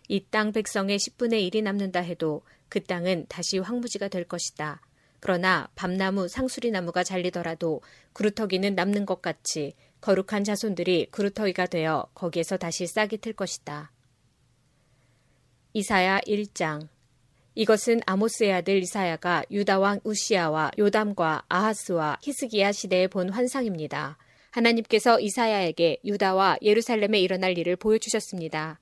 이 0.07 0.25
땅 0.31 0.51
백성의 0.51 0.97
10분의 0.97 1.47
1이 1.47 1.61
남는다 1.61 1.99
해도 1.99 2.41
그 2.67 2.83
땅은 2.83 3.27
다시 3.29 3.59
황무지가 3.59 4.07
될 4.07 4.23
것이다. 4.23 4.81
그러나 5.19 5.69
밤나무, 5.75 6.27
상수리나무가 6.27 7.03
잘리더라도 7.03 7.83
구루터기는 8.13 8.73
남는 8.73 9.05
것 9.05 9.21
같이 9.21 9.75
거룩한 10.01 10.43
자손들이 10.43 11.09
구루터기가 11.11 11.67
되어 11.67 12.07
거기에서 12.15 12.57
다시 12.57 12.87
싹이 12.87 13.19
틀 13.19 13.33
것이다. 13.33 13.91
이사야 15.73 16.21
1장 16.21 16.87
이것은 17.53 18.01
아모스의 18.07 18.51
아들 18.51 18.81
이사야가 18.81 19.45
유다 19.51 19.77
왕 19.77 19.99
우시아와 20.03 20.71
요담과 20.79 21.43
아하스와 21.49 22.17
히스기야 22.23 22.71
시대에 22.71 23.07
본 23.07 23.29
환상입니다. 23.29 24.17
하나님께서 24.55 25.19
이사야에게 25.19 25.99
유다와 26.05 26.59
예루살렘에 26.61 27.19
일어날 27.19 27.57
일을 27.57 27.75
보여주셨습니다. 27.75 28.79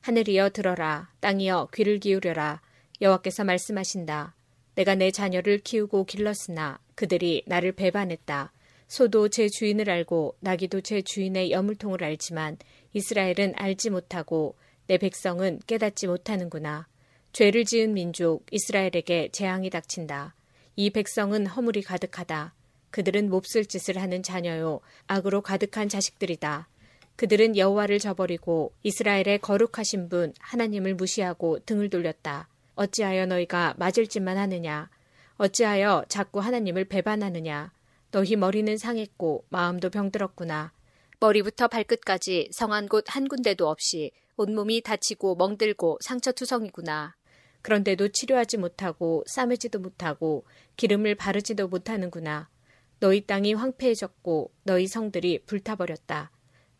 하늘이여 0.00 0.50
들어라, 0.50 1.12
땅이여 1.20 1.68
귀를 1.72 2.00
기울여라. 2.00 2.60
여호와께서 3.00 3.44
말씀하신다. 3.44 4.34
내가 4.74 4.96
내 4.96 5.12
자녀를 5.12 5.58
키우고 5.58 6.06
길렀으나 6.06 6.80
그들이 6.96 7.44
나를 7.46 7.72
배반했다. 7.72 8.52
소도 8.88 9.28
제 9.28 9.48
주인을 9.48 9.90
알고 9.90 10.38
나귀도 10.40 10.80
제 10.80 11.02
주인의 11.02 11.52
여물통을 11.52 12.02
알지만 12.02 12.58
이스라엘은 12.92 13.54
알지 13.54 13.90
못하고 13.90 14.56
내 14.88 14.98
백성은 14.98 15.60
깨닫지 15.68 16.08
못하는구나. 16.08 16.88
죄를 17.32 17.64
지은 17.64 17.94
민족 17.94 18.44
이스라엘에게 18.50 19.28
재앙이 19.30 19.70
닥친다. 19.70 20.34
이 20.74 20.90
백성은 20.90 21.46
허물이 21.46 21.82
가득하다. 21.82 22.54
그들은 22.90 23.30
몹쓸 23.30 23.66
짓을 23.66 24.00
하는 24.00 24.22
자녀요 24.22 24.80
악으로 25.06 25.42
가득한 25.42 25.88
자식들이다. 25.88 26.68
그들은 27.16 27.56
여호와를 27.56 27.98
저버리고 27.98 28.72
이스라엘의 28.82 29.38
거룩하신 29.40 30.08
분 30.08 30.34
하나님을 30.38 30.94
무시하고 30.94 31.60
등을 31.60 31.90
돌렸다. 31.90 32.48
어찌하여 32.74 33.26
너희가 33.26 33.74
맞을 33.78 34.06
짓만 34.06 34.36
하느냐? 34.36 34.90
어찌하여 35.38 36.04
자꾸 36.08 36.40
하나님을 36.40 36.84
배반하느냐? 36.86 37.72
너희 38.10 38.36
머리는 38.36 38.76
상했고 38.76 39.44
마음도 39.48 39.90
병들었구나. 39.90 40.72
머리부터 41.20 41.68
발끝까지 41.68 42.50
성한 42.52 42.88
곳 42.88 43.04
한 43.08 43.28
군데도 43.28 43.68
없이 43.68 44.12
온몸이 44.36 44.82
다치고 44.82 45.36
멍들고 45.36 45.98
상처투성이구나. 46.02 47.14
그런데도 47.62 48.08
치료하지 48.08 48.58
못하고 48.58 49.24
싸매지도 49.26 49.80
못하고 49.80 50.44
기름을 50.76 51.14
바르지도 51.14 51.68
못하는구나. 51.68 52.48
너희 52.98 53.26
땅이 53.26 53.54
황폐해졌고 53.54 54.52
너희 54.64 54.86
성들이 54.86 55.40
불타버렸다. 55.46 56.30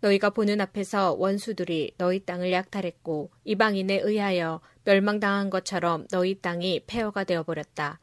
너희가 0.00 0.30
보는 0.30 0.60
앞에서 0.60 1.14
원수들이 1.14 1.94
너희 1.98 2.24
땅을 2.24 2.52
약탈했고 2.52 3.30
이방인에 3.44 4.00
의하여 4.02 4.60
멸망당한 4.84 5.50
것처럼 5.50 6.06
너희 6.08 6.40
땅이 6.40 6.84
폐허가 6.86 7.24
되어버렸다. 7.24 8.00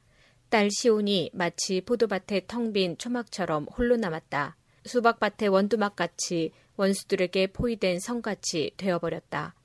딸 0.49 0.69
시온이 0.69 1.31
마치 1.33 1.81
포도밭의 1.81 2.45
텅 2.47 2.73
빈 2.73 2.97
초막처럼 2.97 3.65
홀로 3.75 3.95
남았다. 3.95 4.57
수박밭의 4.85 5.49
원두막같이 5.49 6.51
원수들에게 6.75 7.47
포위된 7.47 7.99
성같이 7.99 8.71
되어버렸다. 8.77 9.55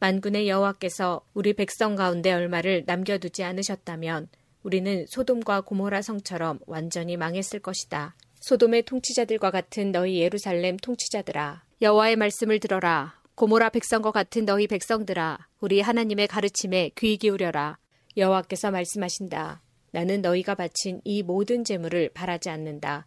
만군의 0.00 0.48
여호와께서 0.48 1.24
우리 1.32 1.52
백성 1.52 1.94
가운데 1.94 2.32
얼마를 2.32 2.84
남겨두지 2.86 3.44
않으셨다면 3.44 4.28
우리는 4.64 5.04
소돔과 5.06 5.60
고모라 5.60 6.00
성처럼 6.00 6.58
완전히 6.66 7.18
망했을 7.18 7.60
것이다. 7.60 8.16
소돔의 8.40 8.84
통치자들과 8.84 9.50
같은 9.50 9.92
너희 9.92 10.20
예루살렘 10.20 10.78
통치자들아 10.78 11.62
여호와의 11.82 12.16
말씀을 12.16 12.60
들어라. 12.60 13.20
고모라 13.34 13.68
백성과 13.68 14.10
같은 14.10 14.46
너희 14.46 14.66
백성들아 14.66 15.38
우리 15.60 15.82
하나님의 15.82 16.28
가르침에 16.28 16.92
귀 16.96 17.18
기울여라. 17.18 17.78
여호와께서 18.16 18.70
말씀하신다. 18.70 19.62
나는 19.90 20.22
너희가 20.22 20.54
바친 20.54 21.02
이 21.04 21.22
모든 21.22 21.62
재물을 21.62 22.08
바라지 22.14 22.48
않는다. 22.48 23.06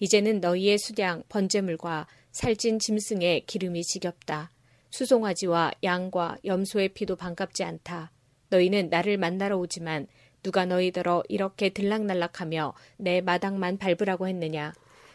이제는 0.00 0.40
너희의 0.40 0.76
수량 0.76 1.22
번제물과 1.30 2.06
살찐 2.32 2.80
짐승의 2.80 3.46
기름이 3.46 3.82
지겹다. 3.82 4.50
수송아지와 4.90 5.72
양과 5.82 6.36
염소의 6.44 6.90
피도 6.90 7.16
반갑지 7.16 7.64
않다. 7.64 8.12
너희는 8.50 8.88
나를 8.90 9.16
만나러 9.16 9.58
오지만 9.58 10.06
누가 10.42 10.64
너희더러 10.64 11.22
이렇게 11.28 11.70
들락날락하며 11.70 12.74
내 12.98 13.20
마당만 13.20 13.78
밟으라고 13.78 14.28
했느냐. 14.28 14.72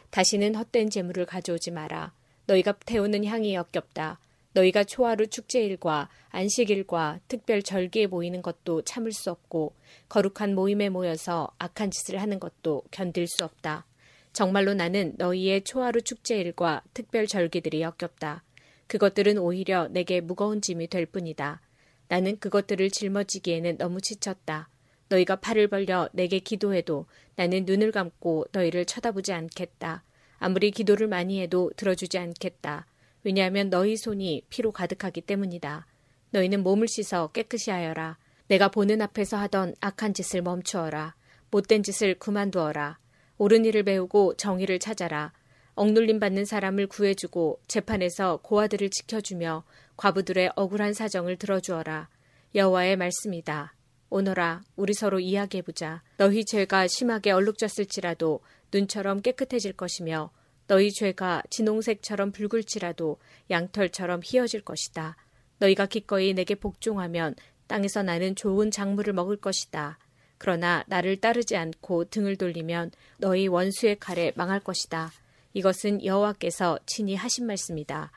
다시는 0.09 0.55
헛된 0.55 0.89
재물을 0.89 1.25
가져오지 1.25 1.71
마라. 1.71 2.13
너희가 2.45 2.73
태우는 2.85 3.25
향이 3.25 3.55
역겹다. 3.55 4.19
너희가 4.53 4.83
초하루 4.83 5.27
축제일과 5.27 6.09
안식일과 6.29 7.19
특별 7.27 7.63
절기에 7.63 8.07
모이는 8.07 8.41
것도 8.41 8.83
참을 8.83 9.11
수 9.11 9.31
없고 9.31 9.73
거룩한 10.09 10.53
모임에 10.53 10.89
모여서 10.89 11.49
악한 11.57 11.91
짓을 11.91 12.21
하는 12.21 12.39
것도 12.39 12.83
견딜 12.91 13.27
수 13.27 13.43
없다. 13.43 13.85
정말로 14.31 14.73
나는 14.73 15.13
너희의 15.17 15.63
초하루 15.63 16.01
축제일과 16.01 16.83
특별 16.93 17.27
절기들이 17.27 17.81
역겹다. 17.81 18.43
그것들은 18.87 19.37
오히려 19.37 19.87
내게 19.87 20.21
무거운 20.21 20.61
짐이 20.61 20.87
될 20.87 21.05
뿐이다. 21.05 21.61
나는 22.07 22.37
그것들을 22.37 22.91
짊어지기에는 22.91 23.77
너무 23.77 24.01
지쳤다. 24.01 24.69
너희가 25.13 25.37
팔을 25.37 25.67
벌려 25.67 26.09
내게 26.11 26.39
기도해도 26.39 27.05
나는 27.35 27.65
눈을 27.65 27.91
감고 27.91 28.47
너희를 28.51 28.85
쳐다보지 28.85 29.31
않겠다. 29.33 30.03
아무리 30.39 30.71
기도를 30.71 31.07
많이 31.07 31.41
해도 31.41 31.71
들어주지 31.77 32.17
않겠다. 32.17 32.85
왜냐하면 33.23 33.69
너희 33.69 33.95
손이 33.95 34.43
피로 34.49 34.71
가득하기 34.71 35.21
때문이다. 35.21 35.85
너희는 36.31 36.63
몸을 36.63 36.87
씻어 36.87 37.27
깨끗이 37.27 37.71
하여라. 37.71 38.17
내가 38.47 38.69
보는 38.69 39.01
앞에서 39.01 39.37
하던 39.37 39.75
악한 39.79 40.13
짓을 40.13 40.41
멈추어라. 40.41 41.15
못된 41.51 41.83
짓을 41.83 42.15
그만두어라. 42.15 42.97
옳은 43.37 43.65
일을 43.65 43.83
배우고 43.83 44.35
정의를 44.35 44.79
찾아라. 44.79 45.31
억눌림 45.75 46.19
받는 46.19 46.45
사람을 46.45 46.87
구해주고 46.87 47.61
재판에서 47.67 48.39
고아들을 48.43 48.89
지켜주며 48.89 49.63
과부들의 49.95 50.51
억울한 50.55 50.93
사정을 50.93 51.37
들어주어라. 51.37 52.09
여호와의 52.53 52.97
말씀이다. 52.97 53.73
오너라, 54.13 54.61
우리 54.75 54.93
서로 54.93 55.19
이야기해보자. 55.19 56.03
너희 56.17 56.45
죄가 56.45 56.85
심하게 56.85 57.31
얼룩졌을지라도 57.31 58.41
눈처럼 58.71 59.23
깨끗해질 59.23 59.73
것이며 59.73 60.29
너희 60.67 60.91
죄가 60.91 61.41
진홍색처럼 61.49 62.31
붉을지라도 62.31 63.17
양털처럼 63.49 64.21
희어질 64.23 64.61
것이다. 64.61 65.17
너희가 65.57 65.87
기꺼이 65.87 66.35
내게 66.35 66.53
복종하면 66.53 67.33
땅에서 67.65 68.03
나는 68.03 68.35
좋은 68.35 68.69
작물을 68.69 69.11
먹을 69.13 69.35
것이다. 69.35 69.97
그러나 70.37 70.83
나를 70.85 71.19
따르지 71.19 71.57
않고 71.57 72.05
등을 72.05 72.35
돌리면 72.35 72.91
너희 73.17 73.47
원수의 73.47 73.97
칼에 73.99 74.31
망할 74.35 74.59
것이다. 74.59 75.11
이것은 75.53 76.05
여호와께서 76.05 76.77
친히 76.85 77.15
하신 77.15 77.47
말씀이다. 77.47 78.11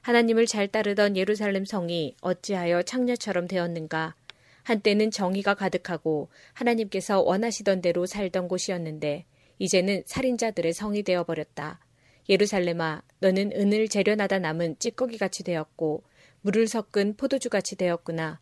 하나님을 0.00 0.46
잘 0.46 0.66
따르던 0.68 1.18
예루살렘 1.18 1.66
성이 1.66 2.16
어찌하여 2.22 2.84
창녀처럼 2.84 3.48
되었는가? 3.48 4.14
한때는 4.62 5.10
정의가 5.10 5.54
가득하고 5.54 6.28
하나님께서 6.52 7.20
원하시던 7.20 7.82
대로 7.82 8.06
살던 8.06 8.48
곳이었는데 8.48 9.26
이제는 9.58 10.02
살인자들의 10.06 10.72
성이 10.72 11.02
되어버렸다. 11.02 11.80
예루살렘아, 12.28 13.02
너는 13.18 13.52
은을 13.52 13.88
재련하다 13.88 14.38
남은 14.38 14.78
찌꺼기 14.78 15.18
같이 15.18 15.44
되었고 15.44 16.04
물을 16.40 16.66
섞은 16.66 17.16
포도주 17.16 17.50
같이 17.50 17.76
되었구나. 17.76 18.40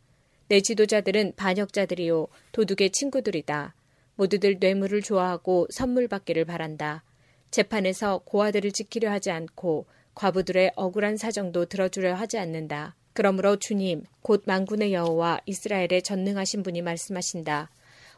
내 0.49 0.61
지도자들은 0.61 1.35
반역자들이요 1.37 2.27
도둑의 2.53 2.91
친구들이다. 2.91 3.75
모두들 4.17 4.59
뇌물을 4.61 5.01
좋아하고 5.01 5.67
선물 5.71 6.09
받기를 6.09 6.45
바란다. 6.45 7.05
재판에서 7.51 8.19
고아들을 8.25 8.73
지키려 8.73 9.11
하지 9.11 9.31
않고 9.31 9.87
과부들의 10.15 10.73
억울한 10.77 11.17
사정도 11.17 11.65
들어주려 11.65 12.15
하지 12.15 12.39
않는다. 12.39 12.97
그러므로 13.13 13.57
주님, 13.57 14.05
곧 14.23 14.43
만군의 14.47 14.93
여호와 14.93 15.41
이스라엘의 15.47 16.03
전능하신 16.03 16.63
분이 16.63 16.83
말씀하신다. 16.83 17.71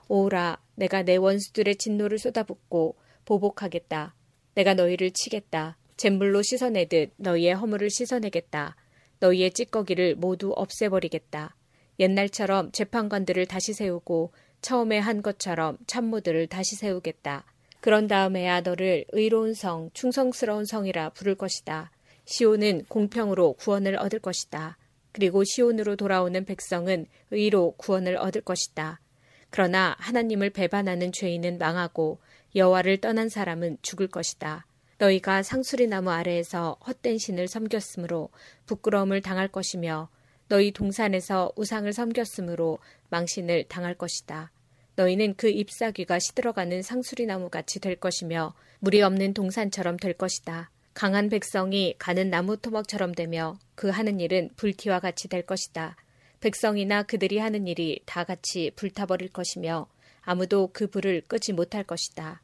오라, 0.08 0.58
내가 0.74 1.02
내 1.02 1.16
원수들의 1.16 1.76
진노를 1.76 2.18
쏟아붓고 2.18 2.96
보복하겠다. 3.24 4.14
내가 4.54 4.74
너희를 4.74 5.10
치겠다. 5.12 5.78
잿물로 5.96 6.42
씻어내듯 6.42 7.12
너희의 7.16 7.54
허물을 7.54 7.88
씻어내겠다. 7.90 8.76
너희의 9.20 9.52
찌꺼기를 9.52 10.16
모두 10.16 10.52
없애버리겠다. 10.54 11.56
옛날처럼 12.00 12.72
재판관들을 12.72 13.46
다시 13.46 13.72
세우고 13.72 14.32
처음에 14.60 14.98
한 14.98 15.22
것처럼 15.22 15.78
참모들을 15.86 16.48
다시 16.48 16.76
세우겠다. 16.76 17.44
그런 17.80 18.06
다음에야 18.06 18.60
너를 18.60 19.04
의로운 19.12 19.54
성, 19.54 19.90
충성스러운 19.92 20.64
성이라 20.64 21.10
부를 21.10 21.34
것이다. 21.34 21.90
시온은 22.24 22.84
공평으로 22.88 23.54
구원을 23.54 23.96
얻을 23.96 24.20
것이다. 24.20 24.76
그리고 25.12 25.44
시온으로 25.44 25.96
돌아오는 25.96 26.44
백성은 26.44 27.06
의로 27.30 27.72
구원을 27.76 28.16
얻을 28.16 28.40
것이다. 28.40 29.00
그러나 29.50 29.94
하나님을 29.98 30.50
배반하는 30.50 31.12
죄인은 31.12 31.58
망하고 31.58 32.18
여호와를 32.54 33.00
떠난 33.00 33.28
사람은 33.28 33.78
죽을 33.82 34.08
것이다. 34.08 34.66
너희가 34.98 35.42
상수리 35.42 35.86
나무 35.86 36.10
아래에서 36.10 36.78
헛된 36.86 37.18
신을 37.18 37.48
섬겼으므로 37.48 38.30
부끄러움을 38.66 39.20
당할 39.20 39.48
것이며 39.48 40.08
너희 40.48 40.70
동산에서 40.70 41.52
우상을 41.56 41.92
섬겼으므로 41.92 42.78
망신을 43.10 43.64
당할 43.68 43.94
것이다. 43.94 44.52
너희는 44.96 45.34
그 45.36 45.48
잎사귀가 45.48 46.18
시들어가는 46.18 46.82
상수리 46.82 47.26
나무 47.26 47.48
같이 47.48 47.80
될 47.80 47.96
것이며 47.96 48.54
물이 48.80 49.02
없는 49.02 49.34
동산처럼 49.34 49.96
될 49.96 50.12
것이다. 50.12 50.70
강한 50.94 51.28
백성이 51.28 51.94
가는 51.98 52.30
나무 52.30 52.56
토막처럼 52.56 53.14
되며 53.14 53.58
그 53.74 53.88
하는 53.88 54.20
일은 54.20 54.50
불티와 54.56 55.00
같이 55.00 55.28
될 55.28 55.42
것이다. 55.42 55.96
백성이나 56.40 57.04
그들이 57.04 57.38
하는 57.38 57.66
일이 57.66 58.00
다 58.04 58.24
같이 58.24 58.72
불타버릴 58.76 59.28
것이며 59.30 59.86
아무도 60.20 60.70
그 60.72 60.88
불을 60.88 61.22
끄지 61.28 61.52
못할 61.52 61.84
것이다. 61.84 62.42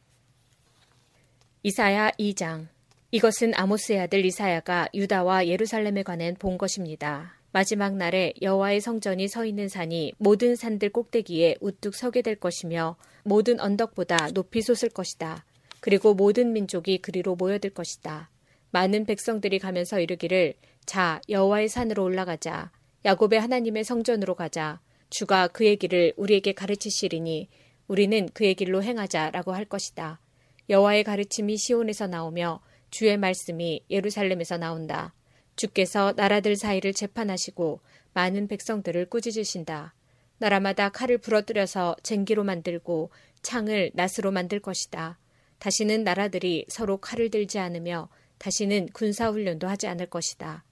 이사야 1.63 2.13
2장 2.13 2.69
이것은 3.11 3.53
아모스의 3.55 4.01
아들 4.01 4.25
이사야가 4.25 4.89
유다와 4.95 5.47
예루살렘에 5.47 6.03
관한 6.03 6.35
본 6.39 6.59
것입니다. 6.59 7.35
마지막 7.53 7.97
날에 7.97 8.35
여호와의 8.43 8.81
성전이 8.81 9.29
서 9.29 9.45
있는 9.45 9.69
산이 9.69 10.13
모든 10.19 10.55
산들 10.55 10.91
꼭대기에 10.91 11.57
우뚝 11.61 11.95
서게 11.95 12.23
될 12.23 12.37
것이며 12.37 12.97
모든 13.25 13.59
언덕보다 13.61 14.31
높이 14.33 14.61
솟을 14.61 14.91
것이다. 14.91 15.45
그리고 15.81 16.15
모든 16.15 16.53
민족이 16.53 16.99
그리로 16.99 17.37
모여들 17.37 17.71
것이다. 17.71 18.29
많은 18.71 19.07
백성들이 19.07 19.59
가면서 19.59 20.01
이르기를 20.01 20.55
자 20.87 21.21
여호와의 21.29 21.69
산으로 21.69 22.03
올라가자 22.05 22.71
야곱의 23.05 23.41
하나님의 23.41 23.85
성전으로 23.85 24.35
가자 24.35 24.81
주가 25.11 25.49
그의 25.49 25.77
길을 25.77 26.15
우리에게 26.17 26.53
가르치시리니 26.53 27.49
우리는 27.87 28.29
그의 28.35 28.55
길로 28.55 28.83
행하자라고 28.83 29.53
할 29.55 29.65
것이다. 29.65 30.21
여호와의 30.69 31.05
가르침이 31.05 31.57
시온에서 31.57 32.07
나오며 32.07 32.61
주의 32.91 33.17
말씀이 33.17 33.85
예루살렘에서 33.91 34.59
나온다. 34.59 35.15
주께서 35.57 36.13
나라들 36.17 36.57
사이를 36.57 36.93
재판하시고 36.93 37.81
많은 38.13 38.49
백성들을 38.49 39.07
꾸짖으신다. 39.07 39.95
나라마다 40.39 40.91
칼을 40.91 41.19
부러뜨려서 41.19 41.97
쟁기로 42.03 42.45
만들고 42.45 43.11
창을 43.43 43.91
낫으로 43.95 44.31
만들 44.31 44.61
것이다. 44.61 45.19
다시는 45.59 46.05
나라들이 46.05 46.67
서로 46.69 46.99
칼을 46.99 47.31
들지 47.31 47.59
않으며 47.59 48.09
다시는 48.39 48.89
군사훈련도 48.93 49.69
하지 49.69 49.87
않을 49.87 50.07
것이다. 50.07 50.65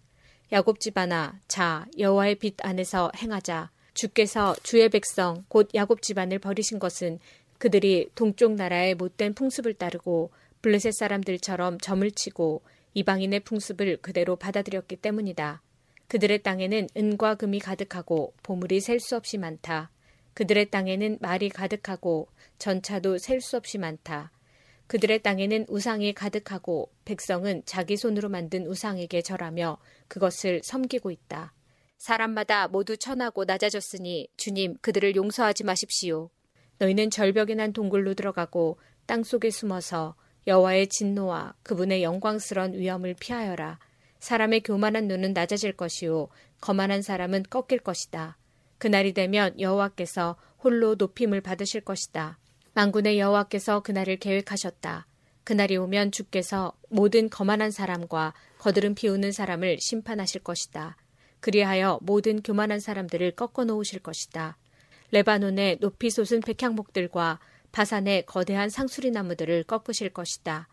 야곱 0.53 0.81
집안아, 0.81 1.41
자 1.49 1.87
여호와의 1.99 2.37
빛 2.37 2.55
안에서 2.65 3.11
행하자. 3.17 3.71
주께서 3.95 4.55
주의 4.63 4.89
백성 4.89 5.45
곧 5.49 5.71
야곱 5.75 6.03
집안을 6.03 6.39
버리신 6.39 6.79
것은 6.79 7.19
그들이 7.59 8.11
동쪽 8.15 8.53
나라의 8.53 8.95
못된 8.95 9.35
풍습을 9.35 9.75
따르고 9.75 10.31
블레셋 10.63 10.95
사람들처럼 10.95 11.79
점을 11.79 12.09
치고 12.11 12.63
이방인의 12.95 13.41
풍습을 13.41 13.99
그대로 13.99 14.37
받아들였기 14.37 14.97
때문이다. 14.97 15.63
그들의 16.09 16.43
땅에는 16.43 16.89
은과 16.97 17.35
금이 17.35 17.59
가득하고 17.59 18.35
보물이 18.43 18.81
셀 18.81 19.01
수 19.01 19.17
없이 19.17 19.39
많다. 19.39 19.91
그들의 20.35 20.71
땅에는 20.71 21.19
말이 21.21 21.49
가득하고 21.49 22.29
전차도 22.59 23.19
셀 23.19 23.41
수 23.41 23.57
없이 23.57 23.79
많다. 23.79 24.31
그들의 24.87 25.23
땅에는 25.23 25.67
우상이 25.69 26.13
가득하고 26.13 26.93
백성은 27.05 27.63
자기 27.67 27.97
손으로 27.97 28.29
만든 28.29 28.67
우상에게 28.67 29.23
절하며 29.23 29.79
그것을 30.09 30.61
섬기고 30.63 31.11
있다. 31.11 31.53
사람마다 31.99 32.69
모두 32.69 32.97
천하고 32.97 33.45
낮아졌으니 33.45 34.29
주님 34.37 34.77
그들을 34.81 35.17
용서하지 35.17 35.65
마십시오. 35.65 36.31
너희는 36.79 37.11
절벽에 37.11 37.55
난 37.55 37.73
동굴로 37.73 38.15
들어가고 38.15 38.79
땅 39.07 39.25
속에 39.25 39.51
숨어서 39.51 40.15
여호와의 40.47 40.89
진노와 40.89 41.55
그분의 41.63 42.03
영광스러운 42.03 42.75
위엄을 42.75 43.17
피하여라. 43.19 43.79
사람의 44.21 44.61
교만한 44.61 45.09
눈은 45.09 45.33
낮아질 45.33 45.73
것이요 45.73 46.29
거만한 46.61 47.03
사람은 47.03 47.45
꺾일 47.51 47.81
것이다. 47.81 48.39
그날이 48.79 49.13
되면 49.13 49.59
여호와께서 49.59 50.37
홀로 50.63 50.95
높임을 50.95 51.41
받으실 51.41 51.81
것이다. 51.81 52.39
만군의 52.77 53.19
여호와께서 53.19 53.81
그날을 53.81 54.19
계획하셨다. 54.19 55.07
그날이 55.45 55.79
오면 55.79 56.11
주께서 56.11 56.75
모든 56.91 57.31
거만한 57.31 57.71
사람과 57.71 58.35
거드름 58.59 58.95
피우는 58.95 59.33
사람을 59.33 59.79
심판하실 59.81 60.43
것이다. 60.43 60.99
그리하여 61.41 61.99
모든 62.03 62.43
교만한 62.43 62.79
사람들을 62.79 63.31
꺾어 63.31 63.65
놓으실 63.65 64.01
것이다. 64.01 64.59
레바논의 65.11 65.79
높이 65.81 66.11
솟은 66.11 66.41
백향목들과 66.43 67.41
바산의 67.73 68.27
거대한 68.27 68.69
상수리 68.69 69.11
나무들을 69.11 69.65
꺾으실 69.65 70.11
것이다. 70.11 70.69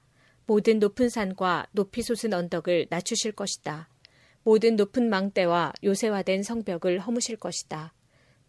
모든 0.45 0.79
높은 0.79 1.07
산과 1.07 1.67
높이 1.71 2.01
솟은 2.01 2.33
언덕을 2.33 2.87
낮추실 2.89 3.31
것이다. 3.31 3.87
모든 4.43 4.75
높은 4.75 5.09
망대와 5.09 5.71
요새화된 5.81 6.43
성벽을 6.43 6.99
허무실 6.99 7.37
것이다. 7.37 7.93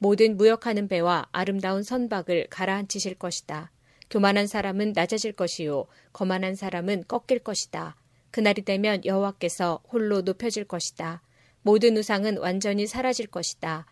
모든 0.04 0.36
무역하는 0.36 0.86
배와 0.86 1.28
아름다운 1.32 1.82
선박을 1.82 2.48
가라앉히실 2.50 3.14
것이다. 3.14 3.72
교만한 4.10 4.46
사람은 4.46 4.92
낮아질 4.94 5.32
것이요 5.32 5.86
거만한 6.12 6.56
사람은 6.56 7.04
꺾일 7.08 7.38
것이다. 7.38 7.96
그날이 8.30 8.60
되면 8.60 9.02
여호와께서 9.06 9.80
홀로 9.90 10.20
높여질 10.20 10.66
것이다. 10.66 11.22
모든 11.62 11.96
우상은 11.96 12.36
완전히 12.36 12.86
사라질 12.86 13.28
것이다. 13.28 13.86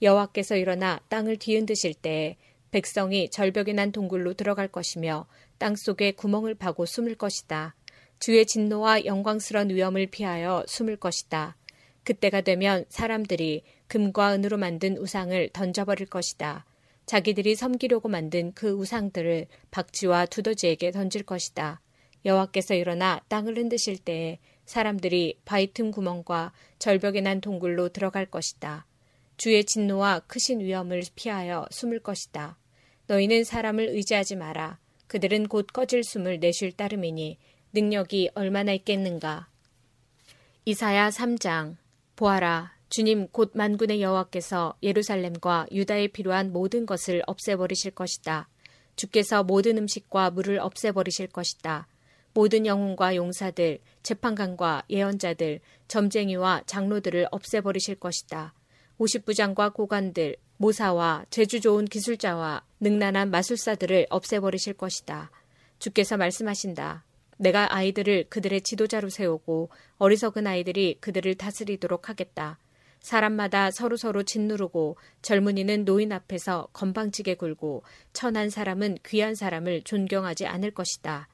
여호와께서 0.00 0.56
일어나 0.56 0.98
땅을 1.10 1.36
뒤흔드실 1.36 1.92
때 1.92 2.38
백성이 2.70 3.28
절벽에 3.28 3.74
난 3.74 3.92
동굴로 3.92 4.32
들어갈 4.32 4.66
것이며 4.66 5.26
땅 5.58 5.76
속에 5.76 6.12
구멍을 6.12 6.54
파고 6.54 6.86
숨을 6.86 7.16
것이다. 7.16 7.74
주의 8.18 8.46
진노와 8.46 9.04
영광스러운 9.04 9.68
위엄을 9.68 10.06
피하여 10.06 10.64
숨을 10.66 10.96
것이다. 10.96 11.58
그때가 12.04 12.40
되면 12.40 12.84
사람들이 12.88 13.62
금과 13.88 14.34
은으로 14.34 14.56
만든 14.56 14.96
우상을 14.96 15.50
던져버릴 15.52 16.06
것이다. 16.06 16.64
자기들이 17.06 17.56
섬기려고 17.56 18.08
만든 18.08 18.52
그 18.54 18.70
우상들을 18.70 19.46
박쥐와 19.70 20.26
두더지에게 20.26 20.92
던질 20.92 21.24
것이다. 21.24 21.80
여호와께서 22.24 22.74
일어나 22.74 23.20
땅을 23.28 23.56
흔드실 23.56 23.98
때에 23.98 24.38
사람들이 24.64 25.38
바위 25.44 25.72
틈 25.72 25.90
구멍과 25.90 26.52
절벽에 26.78 27.20
난 27.20 27.40
동굴로 27.40 27.88
들어갈 27.88 28.26
것이다. 28.26 28.86
주의 29.36 29.64
진노와 29.64 30.20
크신 30.26 30.60
위험을 30.60 31.02
피하여 31.16 31.66
숨을 31.70 32.00
것이다. 32.00 32.56
너희는 33.06 33.42
사람을 33.42 33.88
의지하지 33.88 34.36
마라. 34.36 34.78
그들은 35.08 35.48
곧 35.48 35.66
꺼질 35.72 36.04
숨을 36.04 36.38
내쉴 36.38 36.70
따름이니 36.72 37.38
능력이 37.72 38.30
얼마나 38.34 38.72
있겠는가. 38.72 39.48
이사야 40.64 41.08
3장 41.10 41.79
보아라 42.20 42.74
주님 42.90 43.28
곧 43.28 43.52
만군의 43.54 44.02
여호와께서 44.02 44.74
예루살렘과 44.82 45.66
유다에 45.72 46.08
필요한 46.08 46.52
모든 46.52 46.84
것을 46.84 47.22
없애버리실 47.26 47.92
것이다. 47.92 48.46
주께서 48.94 49.42
모든 49.42 49.78
음식과 49.78 50.32
물을 50.32 50.58
없애버리실 50.58 51.28
것이다. 51.28 51.88
모든 52.34 52.66
영웅과 52.66 53.16
용사들, 53.16 53.78
재판관과 54.02 54.82
예언자들, 54.90 55.60
점쟁이와 55.88 56.64
장로들을 56.66 57.28
없애버리실 57.30 57.94
것이다. 57.94 58.52
오십부장과 58.98 59.70
고관들, 59.70 60.36
모사와 60.58 61.24
재주 61.30 61.62
좋은 61.62 61.86
기술자와 61.86 62.62
능란한 62.80 63.30
마술사들을 63.30 64.08
없애버리실 64.10 64.74
것이다. 64.74 65.30
주께서 65.78 66.18
말씀하신다. 66.18 67.02
내가 67.40 67.74
아이들을 67.74 68.26
그들의 68.28 68.60
지도자로 68.60 69.08
세우고 69.08 69.70
어리석은 69.96 70.46
아이들이 70.46 70.98
그들을 71.00 71.34
다스리도록 71.36 72.10
하겠다. 72.10 72.58
사람마다 73.00 73.70
서로서로 73.70 74.24
짓누르고 74.24 74.98
젊은이는 75.22 75.86
노인 75.86 76.12
앞에서 76.12 76.68
건방지게 76.74 77.36
굴고 77.36 77.82
천한 78.12 78.50
사람은 78.50 78.98
귀한 79.06 79.34
사람을 79.34 79.82
존경하지 79.84 80.46
않을 80.46 80.72
것이다. 80.72 81.28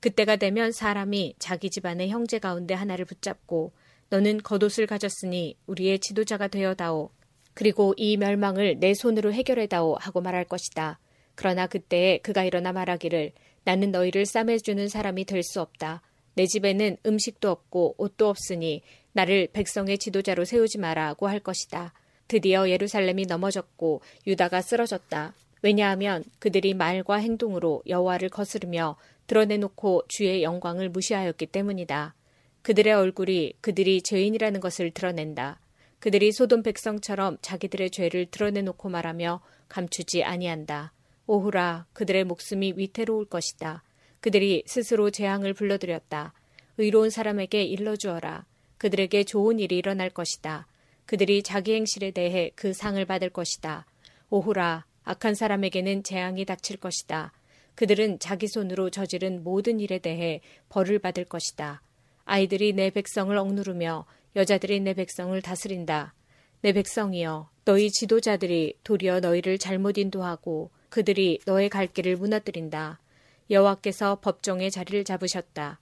그때가 0.00 0.36
되면 0.36 0.72
사람이 0.72 1.34
자기 1.38 1.68
집안의 1.68 2.08
형제 2.08 2.38
가운데 2.38 2.72
하나를 2.72 3.04
붙잡고 3.04 3.74
너는 4.08 4.38
겉옷을 4.38 4.86
가졌으니 4.86 5.58
우리의 5.66 5.98
지도자가 5.98 6.48
되어다오. 6.48 7.10
그리고 7.52 7.92
이 7.98 8.16
멸망을 8.16 8.78
내 8.80 8.94
손으로 8.94 9.34
해결해다오 9.34 9.96
하고 10.00 10.22
말할 10.22 10.46
것이다. 10.46 10.98
그러나 11.34 11.66
그때에 11.66 12.18
그가 12.18 12.44
일어나 12.44 12.72
말하기를 12.72 13.32
나는 13.64 13.90
너희를 13.90 14.26
싸매주는 14.26 14.88
사람이 14.88 15.24
될 15.24 15.42
수 15.42 15.60
없다. 15.60 16.02
내 16.34 16.46
집에는 16.46 16.96
음식도 17.06 17.50
없고 17.50 17.96
옷도 17.98 18.28
없으니 18.28 18.82
나를 19.12 19.48
백성의 19.52 19.98
지도자로 19.98 20.44
세우지 20.44 20.78
마라고 20.78 21.28
할 21.28 21.40
것이다. 21.40 21.92
드디어 22.28 22.68
예루살렘이 22.70 23.26
넘어졌고 23.26 24.02
유다가 24.26 24.62
쓰러졌다. 24.62 25.34
왜냐하면 25.62 26.24
그들이 26.38 26.74
말과 26.74 27.16
행동으로 27.16 27.82
여호와를 27.86 28.28
거스르며 28.28 28.96
드러내놓고 29.26 30.04
주의 30.08 30.42
영광을 30.42 30.88
무시하였기 30.88 31.46
때문이다. 31.46 32.14
그들의 32.62 32.92
얼굴이 32.92 33.54
그들이 33.60 34.02
죄인이라는 34.02 34.60
것을 34.60 34.90
드러낸다. 34.92 35.60
그들이 35.98 36.32
소돔 36.32 36.62
백성처럼 36.62 37.38
자기들의 37.42 37.90
죄를 37.90 38.26
드러내놓고 38.26 38.88
말하며 38.88 39.40
감추지 39.68 40.24
아니한다. 40.24 40.92
오후라 41.30 41.86
그들의 41.92 42.24
목숨이 42.24 42.72
위태로울 42.76 43.26
것이다. 43.26 43.84
그들이 44.20 44.64
스스로 44.66 45.10
재앙을 45.10 45.54
불러들였다. 45.54 46.34
의로운 46.76 47.08
사람에게 47.08 47.62
일러주어라. 47.62 48.46
그들에게 48.78 49.22
좋은 49.22 49.60
일이 49.60 49.78
일어날 49.78 50.10
것이다. 50.10 50.66
그들이 51.06 51.44
자기 51.44 51.74
행실에 51.74 52.10
대해 52.10 52.50
그 52.56 52.72
상을 52.72 53.02
받을 53.04 53.30
것이다. 53.30 53.86
오후라, 54.30 54.86
악한 55.04 55.36
사람에게는 55.36 56.02
재앙이 56.02 56.46
닥칠 56.46 56.78
것이다. 56.78 57.32
그들은 57.76 58.18
자기 58.18 58.48
손으로 58.48 58.90
저지른 58.90 59.44
모든 59.44 59.78
일에 59.78 60.00
대해 60.00 60.40
벌을 60.68 60.98
받을 60.98 61.24
것이다. 61.24 61.80
아이들이 62.24 62.72
내 62.72 62.90
백성을 62.90 63.36
억누르며 63.38 64.04
여자들이 64.34 64.80
내 64.80 64.94
백성을 64.94 65.40
다스린다. 65.40 66.12
내 66.62 66.72
백성이여, 66.72 67.50
너희 67.64 67.88
지도자들이 67.88 68.78
도리어 68.82 69.20
너희를 69.20 69.58
잘못 69.58 69.96
인도하고 69.96 70.72
그들이 70.90 71.40
너의 71.46 71.68
갈 71.68 71.86
길을 71.86 72.16
무너뜨린다. 72.16 73.00
여호와께서 73.50 74.20
법정의 74.20 74.70
자리를 74.70 75.04
잡으셨다. 75.04 75.80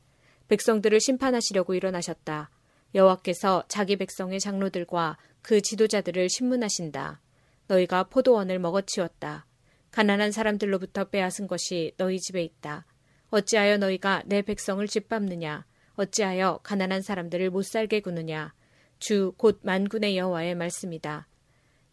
백성들을 0.48 1.00
심판하시려고 1.00 1.74
일어나셨다. 1.74 2.50
여호와께서 2.94 3.64
자기 3.68 3.96
백성의 3.96 4.40
장로들과 4.40 5.18
그 5.42 5.60
지도자들을 5.60 6.28
신문하신다. 6.30 7.20
너희가 7.66 8.04
포도원을 8.04 8.58
먹어치웠다. 8.58 9.46
가난한 9.90 10.32
사람들로부터 10.32 11.04
빼앗은 11.04 11.46
것이 11.48 11.92
너희 11.96 12.18
집에 12.18 12.42
있다. 12.42 12.86
어찌하여 13.30 13.76
너희가 13.76 14.22
내 14.26 14.40
백성을 14.40 14.86
짓밟느냐? 14.86 15.66
어찌하여 15.96 16.60
가난한 16.62 17.02
사람들을 17.02 17.50
못 17.50 17.62
살게 17.64 18.00
구느냐? 18.00 18.54
주 18.98 19.32
곧 19.36 19.60
만군의 19.62 20.16
여호와의 20.16 20.54
말씀이다. 20.54 21.28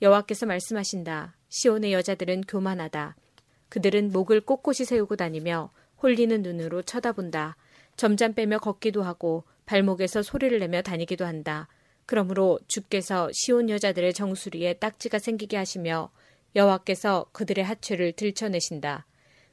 여호와께서 0.01 0.45
말씀하신다. 0.45 1.35
시온의 1.49 1.93
여자들은 1.93 2.41
교만하다. 2.41 3.15
그들은 3.69 4.12
목을 4.12 4.41
꼿꼿이 4.41 4.86
세우고 4.86 5.15
다니며 5.15 5.71
홀리는 6.01 6.41
눈으로 6.41 6.81
쳐다본다. 6.81 7.58
점잠 7.97 8.34
빼며 8.34 8.60
걷기도 8.60 9.03
하고 9.03 9.43
발목에서 9.65 10.21
소리를 10.21 10.58
내며 10.60 10.81
다니기도 10.81 11.25
한다. 11.25 11.67
그러므로 12.05 12.60
주께서 12.67 13.29
시온 13.34 13.69
여자들의 13.69 14.13
정수리에 14.13 14.73
딱지가 14.73 15.19
생기게 15.19 15.58
하시며 15.58 16.12
여호와께서 16.55 17.27
그들의 17.31 17.63
하체를 17.63 18.13
들춰내신다. 18.13 19.05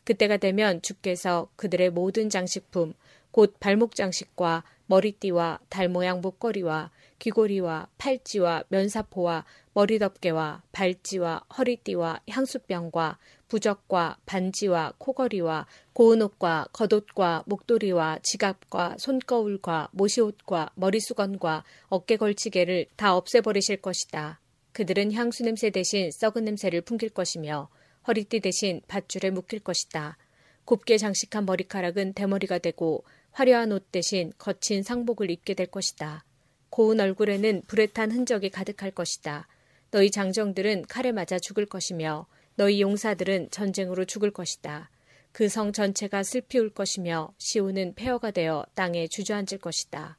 그때가 0.04 0.36
되면 0.36 0.82
주께서 0.82 1.48
그들의 1.56 1.90
모든 1.90 2.28
장식품 2.28 2.94
곧 3.30 3.56
발목 3.60 3.94
장식과 3.94 4.64
머리띠와 4.86 5.60
달 5.68 5.88
모양 5.88 6.20
목걸이와 6.20 6.90
귀고리와 7.18 7.88
팔찌와 7.98 8.64
면사포와 8.68 9.44
머리덮개와 9.74 10.62
발찌와 10.72 11.44
허리띠와 11.56 12.20
향수병과 12.28 13.18
부적과 13.48 14.18
반지와 14.26 14.94
코걸이와 14.98 15.66
고운 15.92 16.22
옷과 16.22 16.68
겉옷과 16.72 17.44
목도리와 17.46 18.18
지갑과 18.22 18.96
손거울과 18.98 19.90
모시옷과 19.92 20.70
머리수건과 20.74 21.64
어깨 21.88 22.16
걸치개를 22.16 22.86
다 22.96 23.16
없애버리실 23.16 23.78
것이다. 23.78 24.40
그들은 24.72 25.12
향수 25.12 25.42
냄새 25.42 25.70
대신 25.70 26.10
썩은 26.10 26.44
냄새를 26.44 26.80
풍길 26.80 27.10
것이며 27.10 27.68
허리띠 28.06 28.40
대신 28.40 28.80
밧줄에 28.88 29.30
묶일 29.30 29.60
것이다. 29.60 30.16
곱게 30.64 30.96
장식한 30.96 31.44
머리카락은 31.44 32.14
대머리가 32.14 32.58
되고 32.58 33.04
화려한 33.32 33.72
옷 33.72 33.90
대신 33.92 34.32
거친 34.38 34.82
상복을 34.82 35.30
입게 35.30 35.54
될 35.54 35.66
것이다. 35.66 36.24
고운 36.70 37.00
얼굴에는 37.00 37.62
불에 37.66 37.86
탄 37.86 38.10
흔적이 38.10 38.50
가득할 38.50 38.92
것이다. 38.92 39.46
너희 39.92 40.10
장정들은 40.10 40.86
칼에 40.88 41.12
맞아 41.12 41.38
죽을 41.38 41.66
것이며 41.66 42.26
너희 42.56 42.80
용사들은 42.80 43.50
전쟁으로 43.50 44.04
죽을 44.04 44.32
것이다. 44.32 44.90
그 45.32 45.48
성 45.48 45.72
전체가 45.72 46.22
슬피 46.22 46.58
울 46.58 46.70
것이며 46.70 47.32
시온은 47.38 47.94
폐허가 47.94 48.30
되어 48.30 48.64
땅에 48.74 49.06
주저앉을 49.06 49.58
것이다. 49.60 50.18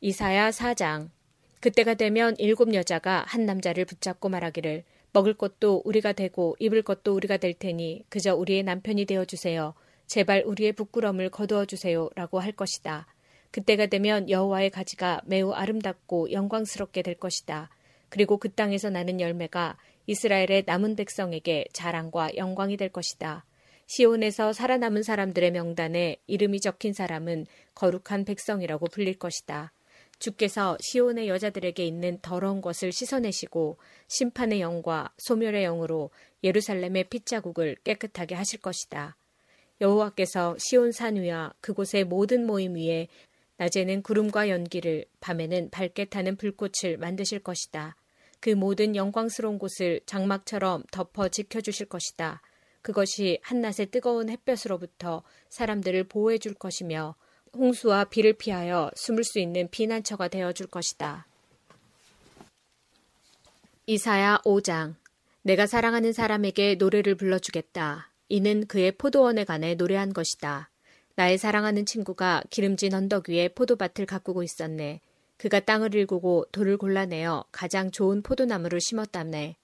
이사야 0.00 0.50
4장 0.50 1.10
그때가 1.60 1.94
되면 1.94 2.34
일곱 2.38 2.72
여자가 2.72 3.24
한 3.26 3.44
남자를 3.44 3.84
붙잡고 3.84 4.28
말하기를 4.28 4.84
먹을 5.12 5.34
것도 5.34 5.82
우리가 5.84 6.12
되고 6.12 6.56
입을 6.58 6.82
것도 6.82 7.14
우리가 7.14 7.38
될 7.38 7.54
테니 7.54 8.04
그저 8.08 8.34
우리의 8.34 8.62
남편이 8.62 9.06
되어 9.06 9.24
주세요. 9.24 9.74
제발 10.06 10.42
우리의 10.46 10.72
부끄럼을 10.72 11.30
거두어 11.30 11.64
주세요라고 11.64 12.40
할 12.40 12.52
것이다. 12.52 13.06
그때가 13.50 13.86
되면 13.86 14.30
여호와의 14.30 14.70
가지가 14.70 15.22
매우 15.24 15.52
아름답고 15.52 16.32
영광스럽게 16.32 17.02
될 17.02 17.14
것이다. 17.14 17.70
그리고 18.08 18.36
그 18.36 18.50
땅에서 18.50 18.90
나는 18.90 19.20
열매가 19.20 19.76
이스라엘의 20.06 20.64
남은 20.66 20.96
백성에게 20.96 21.66
자랑과 21.72 22.36
영광이 22.36 22.76
될 22.76 22.88
것이다. 22.90 23.44
시온에서 23.86 24.52
살아남은 24.52 25.02
사람들의 25.02 25.50
명단에 25.50 26.16
이름이 26.26 26.60
적힌 26.60 26.92
사람은 26.92 27.46
거룩한 27.74 28.24
백성이라고 28.24 28.86
불릴 28.86 29.18
것이다. 29.18 29.72
주께서 30.20 30.76
시온의 30.80 31.28
여자들에게 31.28 31.84
있는 31.84 32.18
더러운 32.20 32.60
것을 32.60 32.92
씻어내시고 32.92 33.78
심판의 34.06 34.60
영과 34.60 35.10
소멸의 35.18 35.64
영으로 35.64 36.10
예루살렘의 36.44 37.04
핏자국을 37.04 37.76
깨끗하게 37.82 38.34
하실 38.34 38.60
것이다. 38.60 39.16
여호와께서 39.80 40.56
시온 40.58 40.92
산 40.92 41.16
위와 41.16 41.54
그곳의 41.60 42.04
모든 42.04 42.46
모임 42.46 42.74
위에 42.74 43.08
낮에는 43.60 44.02
구름과 44.02 44.48
연기를 44.48 45.04
밤에는 45.20 45.68
밝게 45.68 46.06
타는 46.06 46.36
불꽃을 46.36 46.96
만드실 46.96 47.40
것이다. 47.40 47.94
그 48.40 48.48
모든 48.48 48.96
영광스러운 48.96 49.58
곳을 49.58 50.00
장막처럼 50.06 50.84
덮어 50.90 51.28
지켜주실 51.28 51.90
것이다. 51.90 52.40
그것이 52.80 53.38
한낮의 53.42 53.90
뜨거운 53.90 54.30
햇볕으로부터 54.30 55.22
사람들을 55.50 56.04
보호해 56.04 56.38
줄 56.38 56.54
것이며 56.54 57.16
홍수와 57.54 58.04
비를 58.04 58.32
피하여 58.32 58.90
숨을 58.96 59.24
수 59.24 59.38
있는 59.38 59.68
피난처가 59.68 60.28
되어 60.28 60.52
줄 60.52 60.66
것이다. 60.66 61.26
이사야 63.84 64.40
5장 64.46 64.94
내가 65.42 65.66
사랑하는 65.66 66.14
사람에게 66.14 66.76
노래를 66.76 67.14
불러주겠다. 67.16 68.10
이는 68.30 68.66
그의 68.66 68.92
포도원에 68.92 69.44
관해 69.44 69.74
노래한 69.74 70.14
것이다. 70.14 70.69
나의 71.20 71.36
사랑하는 71.36 71.84
친구가 71.84 72.44
기름진 72.48 72.94
언덕 72.94 73.28
위에 73.28 73.48
포도밭을 73.48 74.06
가꾸고 74.06 74.42
있었네. 74.42 75.02
그가 75.36 75.60
땅을 75.60 75.94
일구고 75.94 76.46
돌을 76.50 76.78
골라내어 76.78 77.44
가장 77.52 77.90
좋은 77.90 78.22
포도나무를 78.22 78.80
심었다네. 78.80 79.56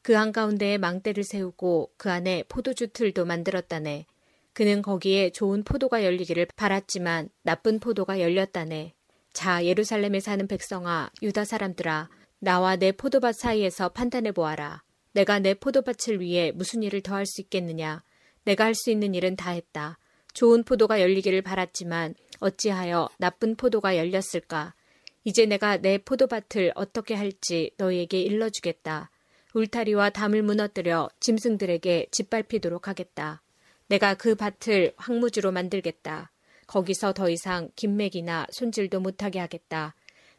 그 0.00 0.14
한가운데에 0.14 0.78
망대를 0.78 1.22
세우고 1.22 1.90
그 1.98 2.10
안에 2.10 2.44
포도주 2.48 2.88
틀도 2.88 3.26
만들었다네. 3.26 4.06
그는 4.54 4.80
거기에 4.80 5.28
좋은 5.28 5.62
포도가 5.62 6.04
열리기를 6.04 6.46
바랐지만 6.56 7.28
나쁜 7.42 7.80
포도가 7.80 8.18
열렸다네. 8.20 8.94
자, 9.34 9.62
예루살렘에 9.62 10.20
사는 10.20 10.46
백성아, 10.46 11.10
유다 11.20 11.44
사람들아, 11.44 12.08
나와 12.38 12.76
내 12.76 12.92
포도밭 12.92 13.34
사이에서 13.34 13.90
판단해 13.90 14.32
보아라. 14.32 14.82
내가 15.12 15.38
내 15.38 15.52
포도밭을 15.52 16.22
위해 16.22 16.50
무슨 16.54 16.82
일을 16.82 17.02
더 17.02 17.14
할 17.14 17.26
수 17.26 17.42
있겠느냐? 17.42 18.02
내가 18.44 18.64
할 18.64 18.74
수 18.74 18.90
있는 18.90 19.14
일은 19.14 19.36
다 19.36 19.50
했다. 19.50 19.98
좋은 20.34 20.64
포도가 20.64 21.00
열리기를 21.00 21.42
바랐지만 21.42 22.14
어찌하여 22.40 23.08
나쁜 23.18 23.54
포도가 23.54 23.96
열렸을까? 23.96 24.74
이제 25.22 25.46
내가 25.46 25.78
내 25.78 25.96
포도밭을 25.98 26.72
어떻게 26.74 27.14
할지 27.14 27.72
너희에게 27.78 28.20
일러주겠다. 28.20 29.10
울타리와 29.54 30.10
담을 30.10 30.42
무너뜨려 30.42 31.08
짐승들에게 31.20 32.08
짓밟히도록 32.10 32.88
하겠다. 32.88 33.42
내가 33.86 34.14
그 34.14 34.34
밭을 34.34 34.92
황무지로 34.96 35.52
만들겠다. 35.52 36.32
거기서 36.66 37.12
더 37.12 37.30
이상 37.30 37.70
김맥이나 37.76 38.46
손질도 38.50 39.00
못하게 39.00 39.38
하겠다. 39.38 39.94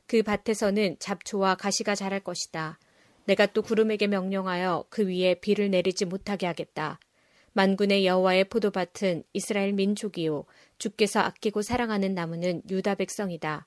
그 0.07 0.21
밭에서는 0.21 0.97
잡초와 0.99 1.55
가시가 1.55 1.95
자랄 1.95 2.19
것이다. 2.19 2.77
내가 3.25 3.45
또 3.47 3.61
구름에게 3.61 4.07
명령하여 4.07 4.85
그 4.89 5.07
위에 5.07 5.35
비를 5.35 5.71
내리지 5.71 6.05
못하게 6.05 6.45
하겠다. 6.47 6.99
만군의 7.55 8.05
여호와의 8.05 8.49
포도밭은 8.49 9.23
이스라엘 9.31 9.71
민족이요 9.71 10.43
주께서 10.77 11.21
아끼고 11.21 11.61
사랑하는 11.61 12.13
나무는 12.13 12.61
유다 12.69 12.95
백성이다. 12.95 13.65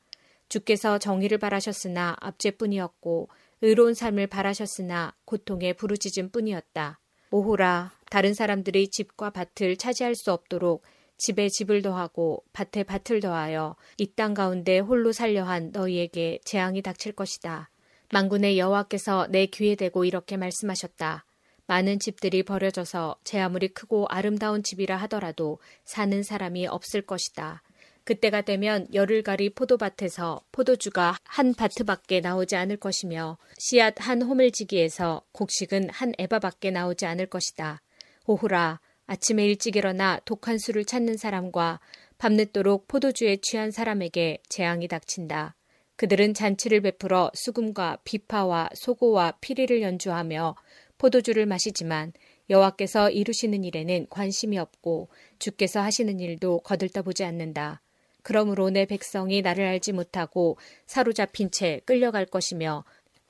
주께서 0.51 0.98
정의를 0.98 1.38
바라셨으나 1.38 2.14
압제뿐이었고 2.20 3.31
의로운 3.62 3.94
삶을 3.94 4.27
바라셨으나 4.27 5.14
고통에 5.24 5.72
부르짖음 5.72 6.29
뿐이었다. 6.29 7.01
오호라 7.31 7.92
다른 8.11 8.35
사람들이 8.35 8.88
집과 8.88 9.31
밭을 9.31 9.79
차지할 9.79 10.14
수 10.14 10.33
없도록 10.33 10.83
집에 11.16 11.48
집을 11.48 11.81
더하고 11.81 12.44
밭에 12.53 12.85
밭을 12.85 13.20
더하여 13.20 13.74
이 13.96 14.14
땅 14.14 14.35
가운데 14.35 14.81
홀로 14.81 15.12
살려 15.12 15.44
한 15.44 15.70
너희에게 15.72 16.40
재앙이 16.44 16.83
닥칠 16.83 17.12
것이다. 17.12 17.70
만군의 18.12 18.59
여호와께서 18.59 19.29
내 19.31 19.46
귀에 19.46 19.77
대고 19.77 20.05
이렇게 20.05 20.37
말씀하셨다. 20.37 21.24
많은 21.68 21.98
집들이 21.98 22.42
버려져서 22.42 23.16
제 23.24 23.38
아무리 23.38 23.68
크고 23.68 24.07
아름다운 24.09 24.62
집이라 24.62 24.96
하더라도 24.96 25.59
사는 25.85 26.22
사람이 26.22 26.66
없을 26.66 27.02
것이다. 27.02 27.62
그때가 28.04 28.40
되면 28.40 28.88
열흘가리 28.94 29.50
포도밭에서 29.50 30.40
포도주가 30.50 31.18
한 31.24 31.52
바트밖에 31.52 32.20
나오지 32.20 32.57
않을 32.57 32.78
것이며 32.78 33.37
씨앗 33.59 33.96
한 33.98 34.22
호멜지기에서 34.22 35.22
곡식은 35.33 35.90
한 35.90 36.14
에바밖에 36.18 36.70
나오지 36.70 37.04
않을 37.04 37.26
것이다. 37.26 37.83
오호라 38.26 38.81
아침에 39.07 39.44
일찍 39.44 39.76
일어나 39.76 40.20
독한 40.24 40.57
술을 40.57 40.87
찾는 40.87 41.18
사람과 41.18 41.81
밤늦도록 42.16 42.88
포도주에 42.88 43.37
취한 43.42 43.70
사람에게 43.70 44.38
재앙이 44.48 44.88
닥친다. 44.88 45.54
그들은 45.96 46.33
잔치를 46.33 46.81
베풀어 46.81 47.31
수금과 47.35 47.98
비파와 48.04 48.70
소고와 48.72 49.33
피리를 49.40 49.83
연주하며 49.83 50.54
포도주를 50.99 51.47
마시지만 51.47 52.13
여호와께서 52.51 53.11
이루시는 53.11 53.65
일에는 53.65 54.07
관심이 54.11 54.59
없고 54.59 55.09
주께서 55.39 55.81
하시는 55.81 56.19
일도 56.21 56.61
거들떠보지 56.61 57.25
않는다. 57.25 57.81
그러므로 58.23 58.71
내 58.71 58.85
백성이 58.85 59.43
나를 59.43 59.65
알지 59.65 59.93
못하고 59.93 60.59
사로잡힌 60.87 61.51
채 61.51 61.81
끌려갈 61.85 62.27
것이며 62.27 62.85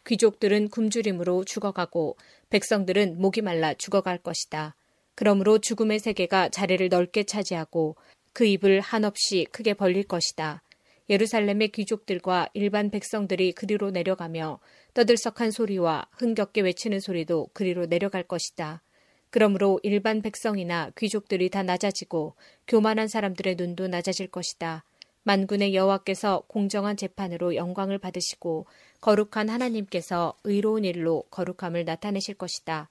귀족들은 0.07 0.71
굶주림으로 0.71 1.45
죽어가고 1.45 2.17
백성들은 2.51 3.21
목이 3.21 3.43
말라 3.43 3.75
죽어갈 3.75 4.19
것이다. 4.19 4.75
그러므로 5.15 5.59
죽음의 5.59 5.99
세계가 5.99 6.49
자리를 6.49 6.89
넓게 6.89 7.25
차지하고 7.25 7.97
그 8.33 8.45
입을 8.45 8.81
한없이 8.81 9.47
크게 9.51 9.75
벌릴 9.75 10.05
것이다. 10.05 10.63
예루살렘의 11.11 11.69
귀족들과 11.69 12.49
일반 12.55 12.91
백성들이 12.91 13.53
그리로 13.53 13.91
내려가며 13.91 14.61
떠들썩한 14.99 15.53
소리와 15.53 16.09
흥겹게 16.11 16.61
외치는 16.63 16.99
소리도 16.99 17.51
그리로 17.53 17.87
내려갈 17.87 18.25
것이다. 18.25 18.83
그러므로 19.31 19.79
일반 19.85 20.23
백성이나 20.23 20.91
귀족들이 20.99 21.51
다 21.51 21.63
낮아지고 21.63 22.35
교만한 22.67 23.07
사람들의 23.07 23.55
눈도 23.55 23.87
낮아질 23.87 24.27
것이다. 24.27 24.83
만군의 25.23 25.73
여호와께서 25.77 26.43
공정한 26.49 26.97
재판으로 26.97 27.55
영광을 27.55 27.99
받으시고 27.99 28.67
거룩한 29.01 29.49
하나님께서 29.49 30.35
의로운 30.43 30.85
일로 30.85 31.23
거룩함을 31.31 31.85
나타내실 31.85 32.35
것이다. 32.35 32.91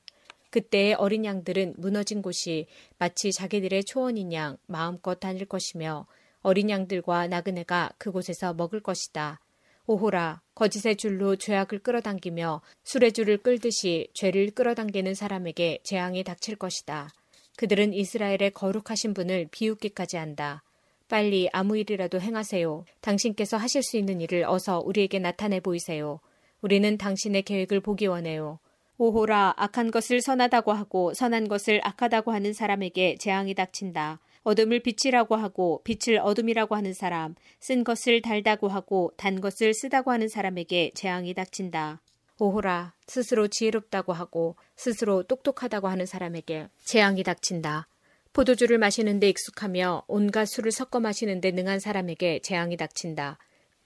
그때의 0.52 0.94
어린 0.94 1.26
양들은 1.26 1.74
무너진 1.78 2.22
곳이 2.22 2.68
마치 3.00 3.34
자기들의 3.34 3.84
초원인 3.84 4.32
양 4.32 4.56
마음껏 4.66 5.20
다닐 5.20 5.46
것이며 5.46 6.08
어린 6.42 6.70
양들과 6.70 7.28
나그네가 7.28 7.92
그곳에서 7.98 8.54
먹을 8.54 8.80
것이다. 8.80 9.42
오호라 9.88 10.42
거짓의 10.54 10.98
줄로 10.98 11.38
죄악을 11.38 11.80
끌어당기며 11.80 12.62
술의 12.84 13.14
줄을 13.14 13.38
끌듯이 13.38 14.10
죄를 14.14 14.52
끌어당기는 14.52 15.14
사람에게 15.14 15.80
재앙이 15.84 16.26
닥칠 16.26 16.58
것이다. 16.58 17.10
그들은 17.56 17.94
이스라엘의 17.94 18.52
거룩하신 18.54 19.14
분을 19.14 19.48
비웃기까지 19.50 20.18
한다. 20.18 20.62
빨리 21.08 21.48
아무 21.54 21.78
일이라도 21.78 22.20
행하세요. 22.20 22.84
당신께서 23.00 23.56
하실 23.56 23.82
수 23.82 23.96
있는 23.96 24.20
일을 24.20 24.44
어서 24.44 24.80
우리에게 24.80 25.20
나타내 25.20 25.62
보이세요. 25.62 26.20
우리는 26.62 26.98
당신의 26.98 27.44
계획을 27.44 27.80
보기 27.80 28.08
원해요. 28.08 28.60
오호라 28.98 29.54
악한 29.56 29.92
것을 29.92 30.22
선하다고 30.22 30.74
하고 30.74 31.14
선한 31.14 31.48
것을 31.48 31.80
악하다고 31.84 32.34
하는 32.34 32.52
사람에게 32.52 33.16
재앙이 33.20 33.54
닥친다. 33.54 34.20
어둠을 34.44 34.82
빛이라고 34.82 35.36
하고 35.36 35.82
빛을 35.84 36.20
어둠이라고 36.20 36.76
하는 36.76 36.94
사람, 36.94 37.36
쓴 37.60 37.84
것을 37.84 38.22
달다고 38.22 38.68
하고 38.68 39.12
단 39.18 39.42
것을 39.42 39.74
쓰다고 39.74 40.12
하는 40.12 40.28
사람에게 40.28 40.92
재앙이 40.96 41.34
닥친다. 41.34 42.02
오호라, 42.40 42.94
스스로 43.08 43.48
지혜롭다고 43.48 44.14
하고 44.14 44.56
스스로 44.76 45.24
똑똑하다고 45.24 45.88
하는 45.88 46.06
사람에게 46.06 46.68
재앙이 46.86 47.24
닥친다. 47.24 47.88
포도주를 48.34 48.78
마시는데 48.78 49.30
익숙하며 49.30 50.04
온갖 50.08 50.46
술을 50.46 50.72
섞어 50.72 51.00
마시는데 51.00 51.52
능한 51.52 51.80
사람에게 51.80 52.40
재앙이 52.44 52.78
닥친다. 52.78 53.40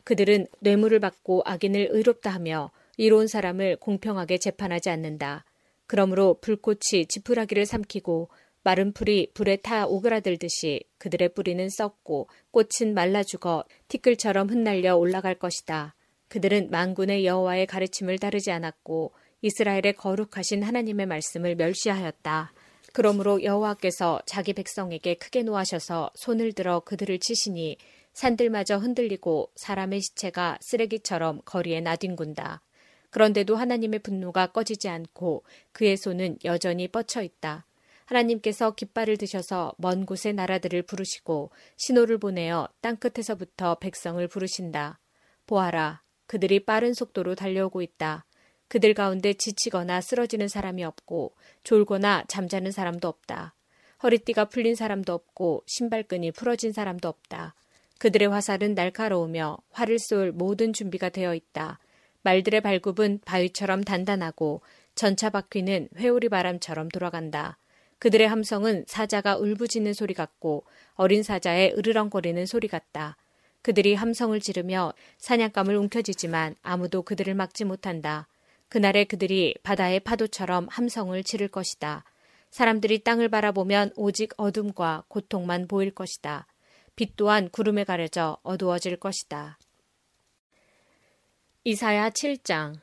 그들은 0.03 0.47
뇌물을 0.59 0.99
받고 0.99 1.43
악인을 1.45 1.89
의롭다 1.91 2.29
하며 2.31 2.71
이로운 2.97 3.27
사람을 3.27 3.77
공평하게 3.77 4.37
재판하지 4.39 4.89
않는다. 4.89 5.45
그러므로 5.87 6.37
불꽃이 6.41 7.05
지푸라기를 7.07 7.65
삼키고 7.65 8.29
마른 8.63 8.93
풀이 8.93 9.31
불에 9.33 9.57
타 9.57 9.87
오그라들듯이 9.87 10.83
그들의 10.99 11.33
뿌리는 11.33 11.67
썩고 11.67 12.29
꽃은 12.51 12.93
말라 12.93 13.23
죽어 13.23 13.65
티끌처럼 13.87 14.49
흩날려 14.49 14.95
올라갈 14.95 15.35
것이다. 15.35 15.95
그들은 16.27 16.69
만군의 16.69 17.25
여호와의 17.25 17.65
가르침을 17.65 18.19
따르지 18.19 18.51
않았고 18.51 19.13
이스라엘의 19.41 19.93
거룩하신 19.97 20.63
하나님의 20.63 21.07
말씀을 21.07 21.55
멸시하였다. 21.55 22.53
그러므로 22.93 23.43
여호와께서 23.43 24.21
자기 24.25 24.53
백성에게 24.53 25.15
크게 25.15 25.43
노하셔서 25.43 26.11
손을 26.15 26.53
들어 26.53 26.81
그들을 26.81 27.19
치시니 27.19 27.77
산들마저 28.13 28.77
흔들리고 28.77 29.51
사람의 29.55 30.01
시체가 30.01 30.59
쓰레기처럼 30.61 31.41
거리에 31.45 31.81
나뒹군다. 31.81 32.61
그런데도 33.09 33.55
하나님의 33.55 33.99
분노가 33.99 34.47
꺼지지 34.47 34.87
않고 34.89 35.43
그의 35.71 35.97
손은 35.97 36.37
여전히 36.45 36.87
뻗쳐 36.87 37.21
있다. 37.23 37.65
하나님께서 38.11 38.71
깃발을 38.71 39.17
드셔서 39.17 39.73
먼 39.77 40.05
곳의 40.05 40.33
나라들을 40.33 40.81
부르시고 40.83 41.51
신호를 41.77 42.17
보내어 42.17 42.67
땅끝에서부터 42.81 43.75
백성을 43.75 44.25
부르신다. 44.27 44.99
보아라, 45.47 46.01
그들이 46.27 46.65
빠른 46.65 46.93
속도로 46.93 47.35
달려오고 47.35 47.81
있다. 47.81 48.25
그들 48.67 48.93
가운데 48.93 49.33
지치거나 49.33 50.01
쓰러지는 50.01 50.47
사람이 50.47 50.83
없고 50.83 51.35
졸거나 51.63 52.25
잠자는 52.27 52.71
사람도 52.71 53.07
없다. 53.07 53.55
허리띠가 54.03 54.45
풀린 54.45 54.75
사람도 54.75 55.13
없고 55.13 55.63
신발끈이 55.67 56.31
풀어진 56.31 56.71
사람도 56.71 57.07
없다. 57.07 57.55
그들의 57.99 58.29
화살은 58.29 58.73
날카로우며 58.73 59.57
활을 59.71 59.99
쏠 59.99 60.31
모든 60.31 60.73
준비가 60.73 61.09
되어 61.09 61.35
있다. 61.35 61.79
말들의 62.23 62.61
발굽은 62.61 63.21
바위처럼 63.25 63.83
단단하고 63.83 64.61
전차 64.95 65.29
바퀴는 65.29 65.89
회오리 65.97 66.29
바람처럼 66.29 66.89
돌아간다. 66.89 67.57
그들의 68.01 68.27
함성은 68.27 68.85
사자가 68.87 69.37
울부짖는 69.37 69.93
소리 69.93 70.15
같고 70.15 70.65
어린 70.95 71.21
사자의 71.21 71.75
으르렁거리는 71.77 72.47
소리 72.47 72.67
같다. 72.67 73.15
그들이 73.61 73.93
함성을 73.93 74.39
지르며 74.39 74.93
사냥감을 75.19 75.75
움켜쥐지만 75.75 76.55
아무도 76.63 77.03
그들을 77.03 77.31
막지 77.35 77.63
못한다. 77.63 78.27
그날에 78.69 79.03
그들이 79.03 79.53
바다의 79.61 79.99
파도처럼 79.99 80.67
함성을 80.71 81.23
지를 81.23 81.47
것이다. 81.47 82.03
사람들이 82.49 83.03
땅을 83.03 83.29
바라보면 83.29 83.91
오직 83.95 84.33
어둠과 84.35 85.03
고통만 85.07 85.67
보일 85.67 85.91
것이다. 85.91 86.47
빛 86.95 87.15
또한 87.15 87.49
구름에 87.51 87.83
가려져 87.83 88.39
어두워질 88.41 88.97
것이다. 88.97 89.59
이사야 91.65 92.09
7장 92.09 92.79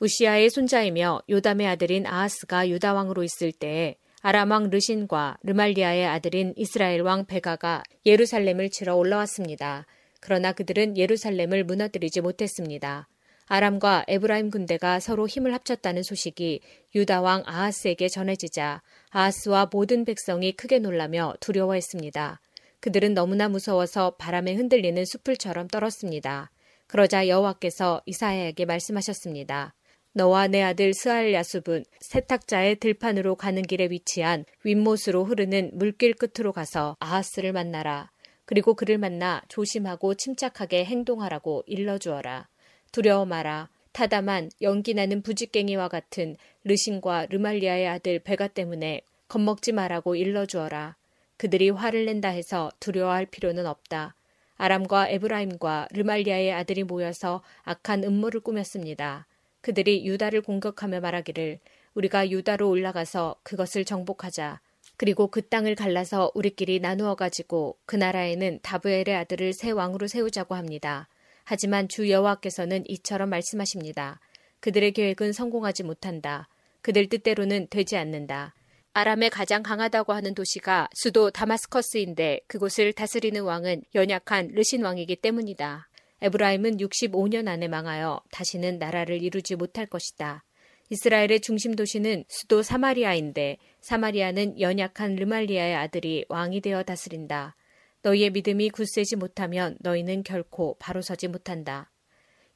웃시야의 0.00 0.48
손자이며 0.48 1.20
요담의 1.28 1.66
아들인 1.66 2.06
아하스가 2.06 2.70
유다 2.70 2.94
왕으로 2.94 3.22
있을 3.22 3.52
때에 3.52 3.96
아람 4.28 4.50
왕 4.50 4.70
르신과 4.70 5.38
르말리야의 5.44 6.04
아들인 6.04 6.52
이스라엘 6.56 7.00
왕 7.02 7.26
베가가 7.26 7.84
예루살렘을 8.04 8.70
치러 8.70 8.96
올라왔습니다. 8.96 9.86
그러나 10.18 10.50
그들은 10.50 10.96
예루살렘을 10.96 11.62
무너뜨리지 11.62 12.22
못했습니다. 12.22 13.06
아람과 13.46 14.04
에브라임 14.08 14.50
군대가 14.50 14.98
서로 14.98 15.28
힘을 15.28 15.54
합쳤다는 15.54 16.02
소식이 16.02 16.60
유다 16.96 17.20
왕 17.20 17.44
아하스에게 17.46 18.08
전해지자 18.08 18.82
아하스와 19.10 19.68
모든 19.72 20.04
백성이 20.04 20.50
크게 20.50 20.80
놀라며 20.80 21.34
두려워했습니다. 21.38 22.40
그들은 22.80 23.14
너무나 23.14 23.48
무서워서 23.48 24.16
바람에 24.16 24.54
흔들리는 24.54 25.04
수풀처럼 25.04 25.68
떨었습니다. 25.68 26.50
그러자 26.88 27.28
여호와께서 27.28 28.02
이사야에게 28.06 28.64
말씀하셨습니다. 28.64 29.76
너와 30.16 30.46
내 30.46 30.62
아들 30.62 30.94
스알 30.94 31.34
야숲은 31.34 31.84
세탁자의 32.00 32.76
들판으로 32.76 33.34
가는 33.34 33.60
길에 33.60 33.88
위치한 33.90 34.46
윗못으로 34.64 35.24
흐르는 35.24 35.72
물길 35.74 36.14
끝으로 36.14 36.52
가서 36.52 36.96
아하스를 37.00 37.52
만나라. 37.52 38.10
그리고 38.46 38.72
그를 38.72 38.96
만나 38.96 39.42
조심하고 39.48 40.14
침착하게 40.14 40.86
행동하라고 40.86 41.64
일러주어라. 41.66 42.48
두려워 42.92 43.26
마라. 43.26 43.68
타다만 43.92 44.48
연기나는 44.62 45.20
부직갱이와 45.20 45.88
같은 45.88 46.38
르신과 46.64 47.26
르말리아의 47.28 47.86
아들 47.86 48.18
베가 48.18 48.48
때문에 48.48 49.02
겁먹지 49.28 49.72
마라고 49.72 50.16
일러주어라. 50.16 50.96
그들이 51.36 51.68
화를 51.68 52.06
낸다 52.06 52.30
해서 52.30 52.70
두려워할 52.80 53.26
필요는 53.26 53.66
없다. 53.66 54.14
아람과 54.56 55.10
에브라임과 55.10 55.88
르말리아의 55.92 56.54
아들이 56.54 56.84
모여서 56.84 57.42
악한 57.64 58.04
음모를 58.04 58.40
꾸몄습니다. 58.40 59.26
그들이 59.66 60.06
유다를 60.06 60.42
공격하며 60.42 61.00
말하기를 61.00 61.58
우리가 61.94 62.30
유다로 62.30 62.68
올라가서 62.68 63.34
그것을 63.42 63.84
정복하자. 63.84 64.60
그리고 64.96 65.26
그 65.26 65.42
땅을 65.42 65.74
갈라서 65.74 66.30
우리끼리 66.36 66.78
나누어 66.78 67.16
가지고 67.16 67.76
그 67.84 67.96
나라에는 67.96 68.60
다브엘의 68.62 69.16
아들을 69.16 69.52
새 69.54 69.72
왕으로 69.72 70.06
세우자고 70.06 70.54
합니다. 70.54 71.08
하지만 71.42 71.88
주 71.88 72.08
여호와께서는 72.08 72.84
이처럼 72.86 73.28
말씀하십니다. 73.30 74.20
그들의 74.60 74.92
계획은 74.92 75.32
성공하지 75.32 75.82
못한다. 75.82 76.46
그들 76.80 77.08
뜻대로는 77.08 77.66
되지 77.68 77.96
않는다. 77.96 78.54
아람의 78.92 79.30
가장 79.30 79.64
강하다고 79.64 80.12
하는 80.12 80.36
도시가 80.36 80.90
수도 80.94 81.32
다마스커스인데 81.32 82.42
그곳을 82.46 82.92
다스리는 82.92 83.42
왕은 83.42 83.82
연약한 83.96 84.50
르신 84.54 84.84
왕이기 84.84 85.16
때문이다. 85.16 85.88
에브라임은 86.22 86.78
65년 86.78 87.48
안에 87.48 87.68
망하여 87.68 88.20
다시는 88.30 88.78
나라를 88.78 89.22
이루지 89.22 89.56
못할 89.56 89.86
것이다. 89.86 90.44
이스라엘의 90.88 91.40
중심 91.40 91.74
도시는 91.74 92.24
수도 92.28 92.62
사마리아인데 92.62 93.58
사마리아는 93.80 94.60
연약한 94.60 95.16
르말리아의 95.16 95.74
아들이 95.74 96.24
왕이 96.28 96.60
되어 96.60 96.84
다스린다. 96.84 97.56
너희의 98.02 98.30
믿음이 98.30 98.70
굳세지 98.70 99.16
못하면 99.16 99.76
너희는 99.80 100.22
결코 100.22 100.76
바로 100.78 101.02
서지 101.02 101.28
못한다. 101.28 101.90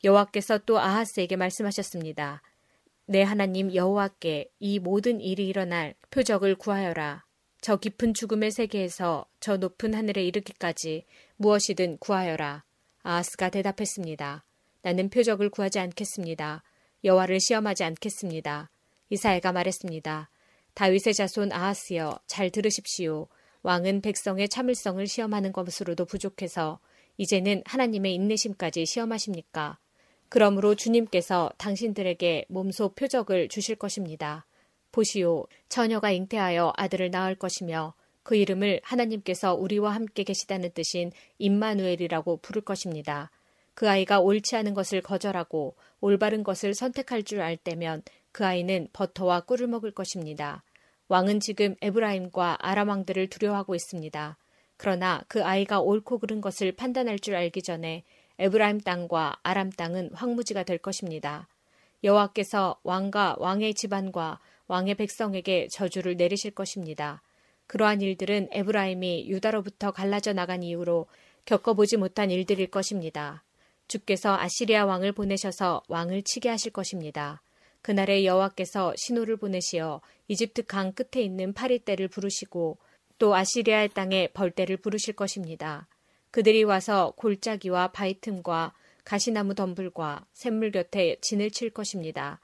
여호와께서 0.04 0.58
또 0.58 0.78
아하스에게 0.78 1.36
말씀하셨습니다. 1.36 2.42
내 3.06 3.22
하나님 3.22 3.74
여호와께 3.74 4.50
이 4.60 4.78
모든 4.78 5.20
일이 5.20 5.48
일어날 5.48 5.94
표적을 6.10 6.54
구하여라. 6.54 7.24
저 7.60 7.76
깊은 7.76 8.14
죽음의 8.14 8.52
세계에서 8.52 9.26
저 9.40 9.56
높은 9.56 9.92
하늘에 9.92 10.24
이르기까지 10.24 11.04
무엇이든 11.36 11.98
구하여라. 11.98 12.64
아하스가 13.02 13.50
대답했습니다. 13.50 14.44
나는 14.82 15.10
표적을 15.10 15.50
구하지 15.50 15.78
않겠습니다. 15.78 16.62
여호와를 17.04 17.40
시험하지 17.40 17.84
않겠습니다. 17.84 18.70
이사야가 19.10 19.52
말했습니다. 19.52 20.30
다윗의 20.74 21.14
자손 21.14 21.52
아하스여 21.52 22.18
잘 22.26 22.50
들으십시오. 22.50 23.28
왕은 23.62 24.00
백성의 24.00 24.48
참을성을 24.48 25.06
시험하는 25.06 25.52
것으로도 25.52 26.06
부족해서 26.06 26.78
이제는 27.18 27.62
하나님의 27.66 28.14
인내심까지 28.14 28.86
시험하십니까? 28.86 29.78
그러므로 30.30 30.74
주님께서 30.74 31.50
당신들에게 31.58 32.46
몸소 32.48 32.94
표적을 32.94 33.48
주실 33.48 33.76
것입니다. 33.76 34.46
보시오, 34.92 35.46
처녀가 35.68 36.10
잉태하여 36.12 36.72
아들을 36.76 37.10
낳을 37.10 37.34
것이며 37.34 37.94
그 38.22 38.36
이름을 38.36 38.80
하나님께서 38.82 39.54
우리와 39.54 39.94
함께 39.94 40.24
계시다는 40.24 40.72
뜻인 40.72 41.12
임마누엘이라고 41.38 42.38
부를 42.38 42.62
것입니다. 42.62 43.30
그 43.74 43.88
아이가 43.88 44.20
옳지 44.20 44.56
않은 44.56 44.74
것을 44.74 45.00
거절하고 45.00 45.74
올바른 46.00 46.42
것을 46.42 46.74
선택할 46.74 47.22
줄 47.22 47.40
알 47.40 47.56
때면 47.56 48.02
그 48.32 48.44
아이는 48.44 48.88
버터와 48.92 49.40
꿀을 49.40 49.66
먹을 49.66 49.90
것입니다. 49.90 50.62
왕은 51.08 51.40
지금 51.40 51.74
에브라임과 51.80 52.58
아람 52.60 52.88
왕들을 52.88 53.28
두려워하고 53.28 53.74
있습니다. 53.74 54.36
그러나 54.76 55.22
그 55.28 55.44
아이가 55.44 55.80
옳고 55.80 56.18
그른 56.18 56.40
것을 56.40 56.72
판단할 56.72 57.18
줄 57.18 57.34
알기 57.34 57.62
전에 57.62 58.04
에브라임 58.38 58.80
땅과 58.80 59.38
아람 59.42 59.70
땅은 59.70 60.10
황무지가 60.14 60.62
될 60.62 60.78
것입니다. 60.78 61.48
여호와께서 62.04 62.80
왕과 62.84 63.36
왕의 63.38 63.74
집안과 63.74 64.40
왕의 64.68 64.94
백성에게 64.94 65.68
저주를 65.72 66.16
내리실 66.16 66.52
것입니다. 66.52 67.22
그러한 67.70 68.00
일들은 68.00 68.48
에브라임이 68.50 69.28
유다로부터 69.28 69.92
갈라져 69.92 70.32
나간 70.32 70.64
이후로 70.64 71.06
겪어보지 71.44 71.98
못한 71.98 72.28
일들일 72.32 72.66
것입니다. 72.66 73.44
주께서 73.86 74.36
아시리아 74.36 74.84
왕을 74.86 75.12
보내셔서 75.12 75.84
왕을 75.86 76.22
치게 76.22 76.48
하실 76.48 76.72
것입니다. 76.72 77.40
그날에 77.80 78.24
여호와께서 78.24 78.94
신호를 78.96 79.36
보내시어 79.36 80.00
이집트 80.26 80.64
강 80.66 80.92
끝에 80.92 81.22
있는 81.22 81.52
파리떼를 81.52 82.08
부르시고 82.08 82.78
또 83.20 83.36
아시리아의 83.36 83.90
땅에 83.90 84.26
벌떼를 84.34 84.78
부르실 84.78 85.14
것입니다. 85.14 85.86
그들이 86.32 86.64
와서 86.64 87.12
골짜기와 87.18 87.92
바위틈과 87.92 88.72
가시나무 89.04 89.54
덤불과 89.54 90.26
샘물 90.32 90.72
곁에 90.72 91.18
진을 91.20 91.52
칠 91.52 91.70
것입니다. 91.70 92.40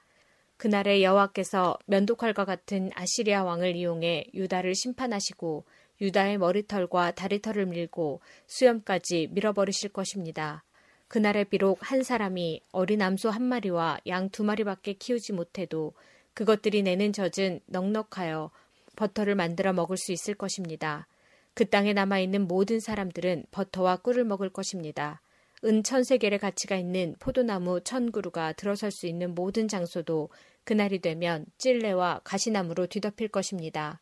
그날에 0.57 1.03
여호와께서 1.03 1.77
면도칼과 1.85 2.45
같은 2.45 2.89
아시리아 2.95 3.43
왕을 3.43 3.75
이용해 3.75 4.31
유다를 4.33 4.73
심판하시고 4.75 5.65
유다의 6.01 6.37
머리털과 6.39 7.11
다리털을 7.11 7.67
밀고 7.67 8.21
수염까지 8.47 9.29
밀어버리실 9.31 9.89
것입니다. 9.89 10.63
그날에 11.07 11.43
비록 11.43 11.79
한 11.81 12.03
사람이 12.03 12.61
어린 12.71 13.01
암소 13.01 13.29
한 13.29 13.43
마리와 13.43 13.99
양 14.07 14.29
두 14.29 14.43
마리밖에 14.43 14.93
키우지 14.93 15.33
못해도 15.33 15.93
그것들이 16.33 16.83
내는 16.83 17.13
젖은 17.13 17.61
넉넉하여 17.67 18.51
버터를 18.95 19.35
만들어 19.35 19.73
먹을 19.73 19.95
수 19.95 20.11
있을 20.11 20.33
것입니다. 20.33 21.07
그 21.53 21.65
땅에 21.65 21.93
남아있는 21.93 22.47
모든 22.47 22.79
사람들은 22.79 23.45
버터와 23.51 23.97
꿀을 23.97 24.25
먹을 24.25 24.49
것입니다. 24.49 25.21
은 25.65 25.81
천 25.83 26.03
세 26.03 26.17
계의 26.17 26.37
가치가 26.37 26.75
있는 26.75 27.15
포도나무 27.19 27.81
천 27.81 28.11
그루가 28.11 28.53
들어설 28.53 28.91
수 28.91 29.07
있는 29.07 29.33
모든 29.33 29.67
장소도 29.67 30.29
그날이 30.63 30.99
되면 30.99 31.45
찔레와 31.57 32.21
가시나무로 32.23 32.87
뒤덮일 32.87 33.29
것입니다. 33.29 34.01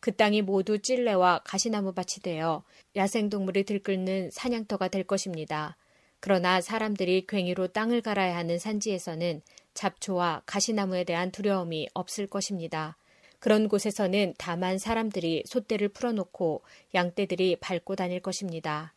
그 0.00 0.14
땅이 0.14 0.42
모두 0.42 0.78
찔레와 0.78 1.40
가시나무 1.44 1.92
밭이 1.92 2.22
되어 2.22 2.64
야생동물이 2.96 3.64
들끓는 3.64 4.30
사냥터가 4.30 4.88
될 4.88 5.04
것입니다. 5.04 5.76
그러나 6.20 6.62
사람들이 6.62 7.26
괭이로 7.26 7.68
땅을 7.68 8.00
갈아야 8.00 8.36
하는 8.36 8.58
산지에서는 8.58 9.42
잡초와 9.74 10.42
가시나무에 10.46 11.04
대한 11.04 11.30
두려움이 11.30 11.88
없을 11.92 12.26
것입니다. 12.26 12.96
그런 13.40 13.68
곳에서는 13.68 14.34
다만 14.38 14.78
사람들이 14.78 15.42
소떼를 15.46 15.90
풀어놓고 15.90 16.62
양떼들이 16.94 17.56
밟고 17.60 17.94
다닐 17.96 18.20
것입니다. 18.20 18.94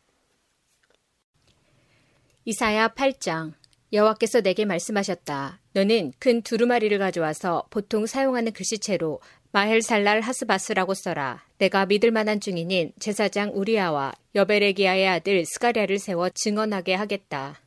이사야 2.50 2.88
8장 2.88 3.52
여호와께서 3.92 4.40
내게 4.40 4.64
말씀하셨다. 4.64 5.60
너는 5.74 6.14
큰 6.18 6.40
두루마리를 6.40 6.98
가져와서 6.98 7.66
보통 7.68 8.06
사용하는 8.06 8.52
글씨체로 8.52 9.20
마헬살랄 9.52 10.22
하스바스라고 10.22 10.94
써라. 10.94 11.44
내가 11.58 11.84
믿을 11.84 12.10
만한 12.10 12.40
중인인 12.40 12.92
제사장 12.98 13.50
우리아와 13.52 14.14
여베레기아의 14.34 15.08
아들 15.08 15.44
스가랴를 15.44 15.98
세워 15.98 16.30
증언하게 16.30 16.94
하겠다. 16.94 17.60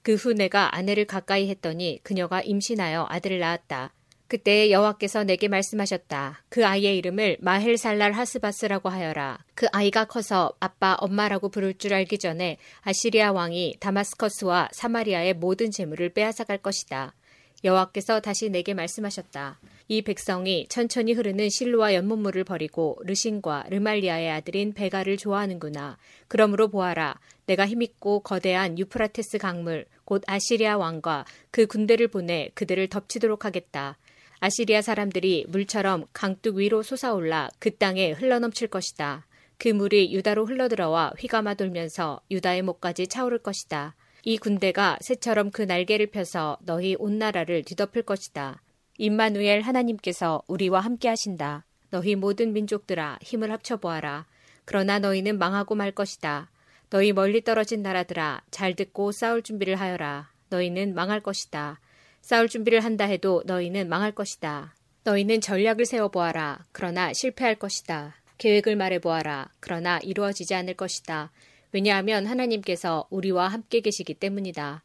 그 0.00 0.14
후 0.14 0.32
내가 0.32 0.76
아내를 0.76 1.04
가까이 1.04 1.50
했더니 1.50 2.00
그녀가 2.02 2.40
임신하여 2.40 3.08
아들을 3.10 3.38
낳았다. 3.38 3.92
그때 4.32 4.70
여호와께서 4.70 5.24
내게 5.24 5.46
말씀하셨다. 5.48 6.44
그 6.48 6.64
아이의 6.64 6.96
이름을 6.96 7.36
마헬살랄 7.40 8.12
하스바스라고 8.12 8.88
하여라. 8.88 9.44
그 9.54 9.66
아이가 9.72 10.06
커서 10.06 10.54
아빠 10.58 10.96
엄마라고 10.98 11.50
부를 11.50 11.74
줄 11.74 11.92
알기 11.92 12.16
전에 12.16 12.56
아시리아 12.80 13.30
왕이 13.32 13.76
다마스커스와 13.78 14.70
사마리아의 14.72 15.34
모든 15.34 15.70
재물을 15.70 16.08
빼앗아갈 16.08 16.56
것이다. 16.56 17.14
여호와께서 17.62 18.20
다시 18.20 18.48
내게 18.48 18.72
말씀하셨다. 18.72 19.60
이 19.88 20.00
백성이 20.00 20.66
천천히 20.70 21.12
흐르는 21.12 21.50
실로와 21.50 21.92
연못물을 21.92 22.44
버리고 22.44 22.96
르신과 23.04 23.66
르말리아의 23.68 24.30
아들인 24.30 24.72
베가를 24.72 25.18
좋아하는구나. 25.18 25.98
그러므로 26.28 26.68
보아라. 26.68 27.20
내가 27.44 27.66
힘있고 27.66 28.20
거대한 28.20 28.78
유프라테스 28.78 29.36
강물, 29.36 29.84
곧 30.06 30.22
아시리아 30.26 30.78
왕과 30.78 31.26
그 31.50 31.66
군대를 31.66 32.08
보내 32.08 32.48
그들을 32.54 32.88
덮치도록 32.88 33.44
하겠다. 33.44 33.98
아시리아 34.44 34.82
사람들이 34.82 35.44
물처럼 35.46 36.06
강둑 36.12 36.56
위로 36.56 36.82
솟아올라 36.82 37.48
그 37.60 37.76
땅에 37.76 38.10
흘러넘칠 38.10 38.66
것이다. 38.66 39.24
그 39.56 39.68
물이 39.68 40.12
유다로 40.12 40.46
흘러들어와 40.46 41.12
휘감아 41.16 41.54
돌면서 41.54 42.20
유다의 42.28 42.62
목까지 42.62 43.06
차오를 43.06 43.38
것이다. 43.38 43.94
이 44.24 44.38
군대가 44.38 44.98
새처럼 45.00 45.52
그 45.52 45.62
날개를 45.62 46.08
펴서 46.08 46.58
너희 46.62 46.96
온 46.98 47.18
나라를 47.18 47.62
뒤덮을 47.62 48.02
것이다. 48.02 48.60
임마누엘 48.98 49.60
하나님께서 49.60 50.42
우리와 50.48 50.80
함께 50.80 51.06
하신다. 51.06 51.64
너희 51.90 52.16
모든 52.16 52.52
민족들아 52.52 53.20
힘을 53.22 53.52
합쳐 53.52 53.76
보아라. 53.76 54.26
그러나 54.64 54.98
너희는 54.98 55.38
망하고 55.38 55.76
말 55.76 55.92
것이다. 55.92 56.50
너희 56.90 57.12
멀리 57.12 57.44
떨어진 57.44 57.80
나라들아 57.82 58.42
잘 58.50 58.74
듣고 58.74 59.12
싸울 59.12 59.42
준비를 59.42 59.76
하여라. 59.76 60.32
너희는 60.48 60.96
망할 60.96 61.20
것이다. 61.20 61.78
싸울 62.22 62.48
준비를 62.48 62.80
한다 62.80 63.04
해도 63.04 63.42
너희는 63.46 63.88
망할 63.88 64.12
것이다. 64.12 64.74
너희는 65.04 65.40
전략을 65.40 65.84
세워보아라. 65.84 66.64
그러나 66.70 67.12
실패할 67.12 67.56
것이다. 67.56 68.14
계획을 68.38 68.76
말해보아라. 68.76 69.50
그러나 69.60 69.98
이루어지지 69.98 70.54
않을 70.54 70.74
것이다. 70.74 71.32
왜냐하면 71.72 72.26
하나님께서 72.26 73.06
우리와 73.10 73.48
함께 73.48 73.80
계시기 73.80 74.14
때문이다. 74.14 74.84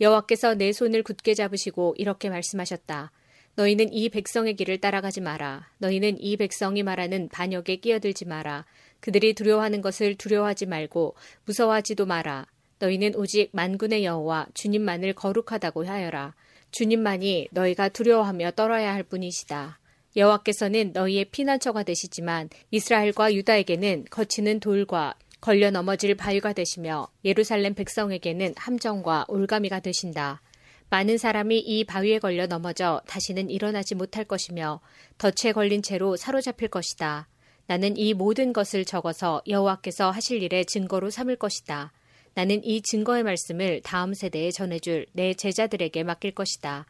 여호와께서 0.00 0.54
내 0.54 0.72
손을 0.72 1.02
굳게 1.02 1.34
잡으시고 1.34 1.96
이렇게 1.98 2.30
말씀하셨다. 2.30 3.10
너희는 3.56 3.92
이 3.92 4.08
백성의 4.08 4.54
길을 4.54 4.80
따라가지 4.80 5.20
마라. 5.20 5.68
너희는 5.78 6.20
이 6.20 6.36
백성이 6.36 6.82
말하는 6.82 7.28
반역에 7.30 7.76
끼어들지 7.76 8.26
마라. 8.26 8.64
그들이 9.00 9.34
두려워하는 9.34 9.82
것을 9.82 10.14
두려워하지 10.14 10.66
말고 10.66 11.16
무서워하지도 11.46 12.06
마라. 12.06 12.46
너희는 12.78 13.16
오직 13.16 13.48
만군의 13.52 14.04
여호와 14.04 14.48
주님만을 14.54 15.14
거룩하다고 15.14 15.86
하여라. 15.86 16.34
주님만이 16.76 17.48
너희가 17.52 17.88
두려워하며 17.88 18.50
떨어야 18.50 18.92
할 18.92 19.02
뿐이시다. 19.02 19.78
여호와께서는 20.14 20.90
너희의 20.92 21.24
피난처가 21.24 21.84
되시지만 21.84 22.50
이스라엘과 22.70 23.32
유다에게는 23.32 24.04
거치는 24.10 24.60
돌과 24.60 25.14
걸려 25.40 25.70
넘어질 25.70 26.14
바위가 26.14 26.52
되시며 26.52 27.08
예루살렘 27.24 27.72
백성에게는 27.72 28.52
함정과 28.58 29.24
올가미가 29.28 29.80
되신다. 29.80 30.42
많은 30.90 31.16
사람이 31.16 31.60
이 31.60 31.84
바위에 31.84 32.18
걸려 32.18 32.46
넘어져 32.46 33.00
다시는 33.06 33.48
일어나지 33.48 33.94
못할 33.94 34.24
것이며 34.24 34.82
덫에 35.16 35.52
걸린 35.52 35.80
채로 35.80 36.18
사로잡힐 36.18 36.68
것이다. 36.68 37.26
나는 37.68 37.96
이 37.96 38.12
모든 38.12 38.52
것을 38.52 38.84
적어서 38.84 39.42
여호와께서 39.48 40.10
하실 40.10 40.42
일의 40.42 40.66
증거로 40.66 41.08
삼을 41.08 41.36
것이다. 41.36 41.94
나는 42.36 42.62
이 42.62 42.82
증거의 42.82 43.22
말씀을 43.22 43.80
다음 43.80 44.12
세대에 44.12 44.50
전해줄 44.50 45.06
내 45.14 45.32
제자들에게 45.32 46.04
맡길 46.04 46.32
것이다. 46.32 46.84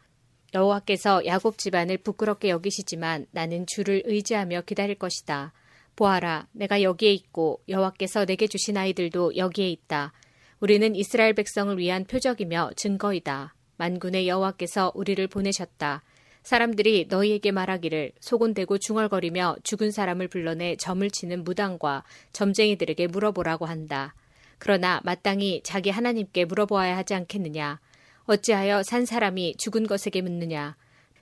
여호와께서 0.53 1.25
야곱 1.25 1.59
집안을 1.59 1.99
부끄럽게 1.99 2.49
여기시지만 2.49 3.27
나는 3.31 3.65
주를 3.65 4.03
의지하며 4.07 4.63
기다릴 4.63 4.97
것이다. 4.97 5.53
보아라, 5.95 6.49
내가 6.51 6.83
여기에 6.83 7.13
있고 7.13 7.61
여호와께서 7.69 8.25
내게 8.25 8.49
주신 8.49 8.77
아이들도 8.77 9.37
여기에 9.37 9.71
있다. 9.71 10.13
우리는 10.59 10.97
이스라엘 10.97 11.33
백성을 11.33 11.79
위한 11.79 12.05
표적이며 12.07 12.73
증거이다. 12.75 13.55
만군의 13.77 14.27
여호와께서 14.27 14.91
우리를 14.97 15.25
보내셨다. 15.29 16.03
사람들이 16.43 17.07
너희에게 17.09 17.53
말하기를 17.53 18.15
소곤대고 18.19 18.79
중얼거리며 18.79 19.59
죽은 19.63 19.93
사람을 19.93 20.27
불러내 20.27 20.75
점을 20.75 21.09
치는 21.09 21.45
무당과 21.45 22.03
점쟁이들에게 22.33 23.07
물어보라고 23.07 23.65
한다. 23.67 24.13
그러나 24.59 25.01
마땅히 25.05 25.61
자기 25.65 25.91
하나님께 25.91 26.45
물어보아야 26.45 26.97
하지 26.97 27.15
않겠느냐? 27.15 27.81
어찌하여 28.25 28.83
산 28.83 29.07
사람이 29.07 29.57
죽은 29.59 29.87
것에게 29.87 30.21
묻느냐? 30.21 30.77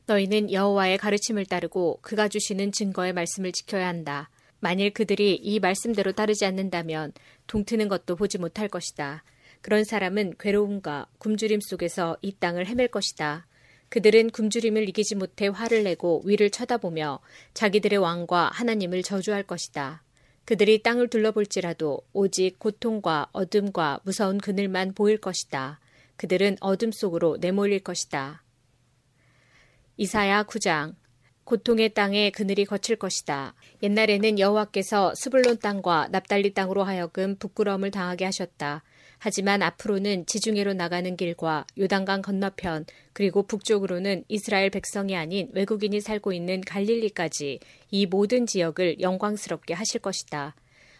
너희는 0.06 0.52
여호와의 0.52 0.98
가르침을 0.98 1.46
따르고 1.46 1.98
그가 2.02 2.28
주시는 2.28 2.72
증거의 2.72 3.12
말씀을 3.12 3.52
지켜야 3.52 3.88
한다. 3.88 4.30
만일 4.60 4.92
그들이 4.92 5.34
이 5.34 5.60
말씀대로 5.60 6.12
따르지 6.12 6.46
않는다면 6.46 7.12
동트는 7.46 7.88
것도 7.88 8.16
보지 8.16 8.38
못할 8.38 8.68
것이다. 8.68 9.22
그런 9.60 9.84
사람은 9.84 10.34
괴로움과 10.38 11.06
굶주림 11.18 11.60
속에서 11.60 12.16
이 12.22 12.32
땅을 12.38 12.66
헤맬 12.66 12.88
것이다. 12.88 13.46
그들은 13.88 14.30
굶주림을 14.30 14.88
이기지 14.88 15.14
못해 15.14 15.48
화를 15.48 15.84
내고 15.84 16.22
위를 16.24 16.50
쳐다보며 16.50 17.20
자기들의 17.54 17.98
왕과 17.98 18.50
하나님을 18.52 19.02
저주할 19.02 19.42
것이다. 19.42 20.02
그들이 20.44 20.82
땅을 20.82 21.08
둘러볼지라도 21.08 22.02
오직 22.12 22.58
고통과 22.58 23.28
어둠과 23.32 24.00
무서운 24.04 24.38
그늘만 24.38 24.92
보일 24.94 25.18
것이다. 25.18 25.80
그들은 26.16 26.56
어둠 26.60 26.92
속으로 26.92 27.38
내몰릴 27.40 27.80
것이다. 27.80 28.42
이사야 29.96 30.44
9장 30.44 30.94
고통의 31.44 31.94
땅에 31.94 32.30
그늘이 32.30 32.64
거칠 32.64 32.96
것이다. 32.96 33.54
옛날에는 33.82 34.38
여호와께서 34.38 35.14
스불론 35.14 35.58
땅과 35.58 36.08
납달리 36.10 36.54
땅으로 36.54 36.84
하여금 36.84 37.36
부끄러움을 37.36 37.90
당하게 37.90 38.24
하셨다. 38.24 38.82
하지만 39.26 39.62
앞으로는 39.62 40.26
지중해로 40.26 40.74
나가는 40.74 41.16
길과 41.16 41.64
요단강 41.78 42.20
건너편 42.20 42.84
그리고 43.14 43.42
북쪽으로는 43.42 44.24
이스라엘 44.28 44.68
백성이 44.68 45.16
아닌 45.16 45.48
외국인이 45.54 45.98
살고 46.02 46.34
있는 46.34 46.60
갈릴리까지 46.60 47.58
이 47.90 48.04
모든 48.04 48.44
지역을 48.44 49.00
영광스럽게 49.00 49.72
하실 49.72 50.02
것이다. 50.02 50.54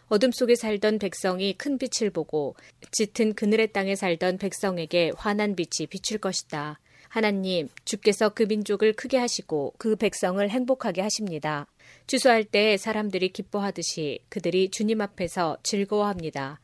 어둠 0.06 0.32
속에 0.32 0.54
살던 0.54 1.00
백성이 1.00 1.52
큰 1.52 1.76
빛을 1.76 2.08
보고 2.08 2.56
짙은 2.92 3.34
그늘의 3.34 3.74
땅에 3.74 3.94
살던 3.94 4.38
백성에게 4.38 5.12
환한 5.18 5.54
빛이 5.54 5.86
비출 5.90 6.16
것이다. 6.16 6.80
하나님, 7.10 7.68
주께서 7.84 8.30
그 8.30 8.44
민족을 8.44 8.94
크게 8.94 9.18
하시고 9.18 9.74
그 9.76 9.96
백성을 9.96 10.48
행복하게 10.48 11.02
하십니다. 11.02 11.66
추수할 12.06 12.44
때 12.44 12.78
사람들이 12.78 13.34
기뻐하듯이 13.34 14.20
그들이 14.30 14.70
주님 14.70 15.02
앞에서 15.02 15.58
즐거워합니다. 15.62 16.58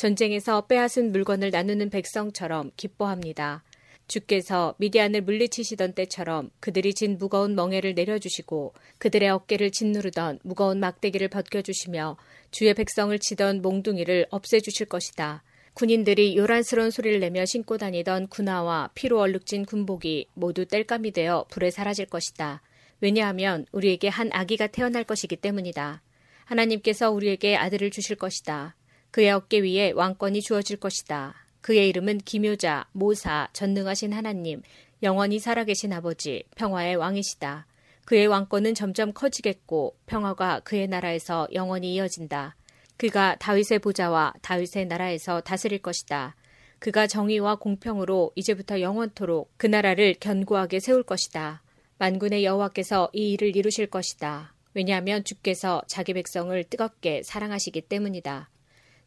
전쟁에서 0.00 0.62
빼앗은 0.62 1.12
물건을 1.12 1.50
나누는 1.50 1.90
백성처럼 1.90 2.70
기뻐합니다. 2.78 3.62
주께서 4.08 4.74
미디안을 4.78 5.20
물리치시던 5.20 5.92
때처럼 5.92 6.48
그들이 6.58 6.94
진 6.94 7.18
무거운 7.18 7.54
멍에를 7.54 7.92
내려주시고 7.92 8.72
그들의 8.96 9.28
어깨를 9.28 9.70
짓누르던 9.70 10.38
무거운 10.42 10.80
막대기를 10.80 11.28
벗겨주시며 11.28 12.16
주의 12.50 12.72
백성을 12.72 13.16
치던 13.18 13.60
몽둥이를 13.60 14.28
없애주실 14.30 14.86
것이다. 14.86 15.42
군인들이 15.74 16.34
요란스러운 16.34 16.90
소리를 16.90 17.20
내며 17.20 17.44
신고 17.44 17.76
다니던 17.76 18.28
군화와 18.28 18.92
피로 18.94 19.20
얼룩진 19.20 19.66
군복이 19.66 20.28
모두 20.32 20.64
땔감이 20.64 21.10
되어 21.10 21.44
불에 21.50 21.70
사라질 21.70 22.06
것이다. 22.06 22.62
왜냐하면 23.02 23.66
우리에게 23.70 24.08
한 24.08 24.30
아기가 24.32 24.66
태어날 24.68 25.04
것이기 25.04 25.36
때문이다. 25.36 26.00
하나님께서 26.46 27.10
우리에게 27.10 27.56
아들을 27.56 27.90
주실 27.90 28.16
것이다. 28.16 28.76
그의 29.10 29.30
어깨 29.30 29.60
위에 29.60 29.92
왕권이 29.92 30.40
주어질 30.42 30.76
것이다. 30.76 31.34
그의 31.60 31.88
이름은 31.88 32.18
기묘자, 32.18 32.86
모사, 32.92 33.48
전능하신 33.52 34.12
하나님, 34.12 34.62
영원히 35.02 35.38
살아계신 35.38 35.92
아버지, 35.92 36.44
평화의 36.56 36.96
왕이시다. 36.96 37.66
그의 38.04 38.26
왕권은 38.26 38.74
점점 38.74 39.12
커지겠고 39.12 39.96
평화가 40.06 40.60
그의 40.60 40.88
나라에서 40.88 41.48
영원히 41.52 41.94
이어진다. 41.94 42.56
그가 42.96 43.36
다윗의 43.36 43.78
보좌와 43.78 44.34
다윗의 44.42 44.86
나라에서 44.86 45.40
다스릴 45.40 45.80
것이다. 45.80 46.36
그가 46.78 47.06
정의와 47.06 47.56
공평으로 47.56 48.32
이제부터 48.34 48.80
영원토록 48.80 49.52
그 49.56 49.66
나라를 49.66 50.14
견고하게 50.18 50.80
세울 50.80 51.02
것이다. 51.02 51.62
만군의 51.98 52.44
여호와께서 52.44 53.10
이 53.12 53.32
일을 53.32 53.54
이루실 53.54 53.86
것이다. 53.88 54.54
왜냐하면 54.74 55.24
주께서 55.24 55.82
자기 55.86 56.14
백성을 56.14 56.62
뜨겁게 56.64 57.22
사랑하시기 57.22 57.82
때문이다. 57.82 58.48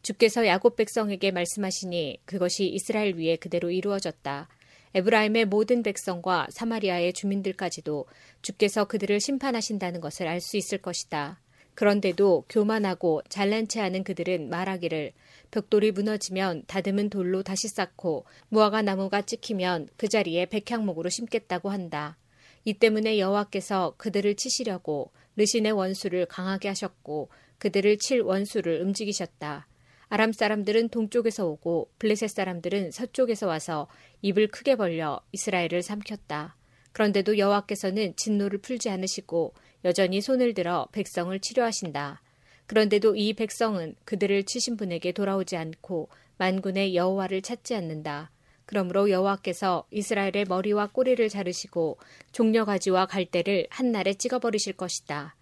주께서 0.04 0.46
야곱 0.46 0.76
백성에게 0.76 1.30
말씀하시니 1.30 2.18
그것이 2.26 2.66
이스라엘 2.66 3.16
위에 3.16 3.36
그대로 3.36 3.70
이루어졌다. 3.70 4.48
에브라임의 4.92 5.46
모든 5.46 5.82
백성과 5.82 6.48
사마리아의 6.50 7.14
주민들까지도 7.14 8.04
주께서 8.42 8.84
그들을 8.84 9.18
심판하신다는 9.18 10.02
것을 10.02 10.28
알 10.28 10.42
수 10.42 10.58
있을 10.58 10.76
것이다. 10.76 11.40
그런데도 11.72 12.44
교만하고 12.50 13.22
잘난 13.30 13.66
체 13.66 13.80
하는 13.80 14.04
그들은 14.04 14.50
말하기를 14.50 15.12
벽돌이 15.50 15.92
무너지면 15.92 16.64
다듬은 16.66 17.08
돌로 17.08 17.42
다시 17.42 17.68
쌓고 17.68 18.26
무화과 18.50 18.82
나무가 18.82 19.22
찍히면 19.22 19.88
그 19.96 20.08
자리에 20.08 20.44
백향목으로 20.46 21.08
심겠다고 21.08 21.70
한다. 21.70 22.18
이 22.66 22.74
때문에 22.74 23.18
여호와께서 23.18 23.94
그들을 23.96 24.34
치시려고 24.36 25.12
르신의 25.36 25.72
원수를 25.72 26.26
강하게 26.26 26.68
하셨고 26.68 27.30
그들을 27.56 27.96
칠 27.96 28.20
원수를 28.20 28.82
움직이셨다. 28.82 29.66
아람 30.08 30.32
사람들은 30.32 30.90
동쪽에서 30.90 31.46
오고 31.46 31.90
블레셋 31.98 32.30
사람들은 32.30 32.90
서쪽에서 32.90 33.46
와서 33.46 33.88
입을 34.22 34.48
크게 34.48 34.76
벌려 34.76 35.20
이스라엘을 35.32 35.82
삼켰다. 35.82 36.56
그런데도 36.92 37.38
여호와께서는 37.38 38.14
진노를 38.16 38.58
풀지 38.58 38.90
않으시고 38.90 39.54
여전히 39.84 40.20
손을 40.20 40.54
들어 40.54 40.88
백성을 40.92 41.38
치료하신다. 41.38 42.22
그런데도 42.66 43.16
이 43.16 43.34
백성은 43.34 43.94
그들을 44.04 44.44
치신 44.44 44.76
분에게 44.76 45.12
돌아오지 45.12 45.56
않고 45.56 46.08
만군의 46.38 46.94
여호와를 46.94 47.42
찾지 47.42 47.74
않는다. 47.74 48.30
그러므로 48.66 49.10
여호와께서 49.10 49.86
이스라엘의 49.90 50.46
머리와 50.48 50.88
꼬리를 50.88 51.28
자르시고 51.28 51.98
종려 52.32 52.64
가지와 52.64 53.06
갈대를 53.06 53.66
한날에 53.70 54.14
찍어버리실 54.14 54.74
것이다. 54.74 55.34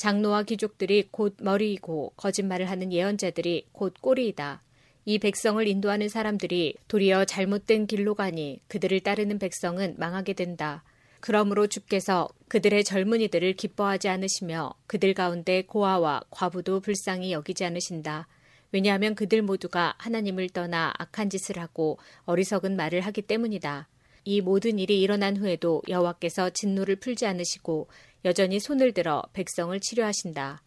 장로와 0.00 0.44
귀족들이 0.44 1.08
곧 1.10 1.36
머리이고 1.42 2.14
거짓말을 2.16 2.70
하는 2.70 2.90
예언자들이 2.90 3.66
곧 3.72 3.92
꼬리이다. 4.00 4.62
이 5.04 5.18
백성을 5.18 5.68
인도하는 5.68 6.08
사람들이 6.08 6.76
도리어 6.88 7.26
잘못된 7.26 7.86
길로 7.86 8.14
가니 8.14 8.62
그들을 8.68 8.98
따르는 9.00 9.38
백성은 9.38 9.96
망하게 9.98 10.32
된다. 10.32 10.84
그러므로 11.20 11.66
주께서 11.66 12.30
그들의 12.48 12.82
젊은이들을 12.82 13.52
기뻐하지 13.52 14.08
않으시며 14.08 14.72
그들 14.86 15.12
가운데 15.12 15.64
고아와 15.64 16.22
과부도 16.30 16.80
불쌍히 16.80 17.32
여기지 17.32 17.66
않으신다. 17.66 18.26
왜냐하면 18.72 19.14
그들 19.14 19.42
모두가 19.42 19.96
하나님을 19.98 20.48
떠나 20.48 20.94
악한 20.96 21.28
짓을 21.28 21.58
하고 21.58 21.98
어리석은 22.24 22.74
말을 22.74 23.02
하기 23.02 23.20
때문이다. 23.20 23.86
이 24.24 24.40
모든 24.40 24.78
일이 24.78 25.00
일어난 25.00 25.36
후에도 25.36 25.82
여호와께서 25.88 26.50
진노를 26.50 26.96
풀지 26.96 27.26
않으시고 27.26 27.88
여전히 28.24 28.60
손을 28.60 28.92
들어 28.92 29.22
백성을 29.32 29.78
치료하신다. 29.78 30.62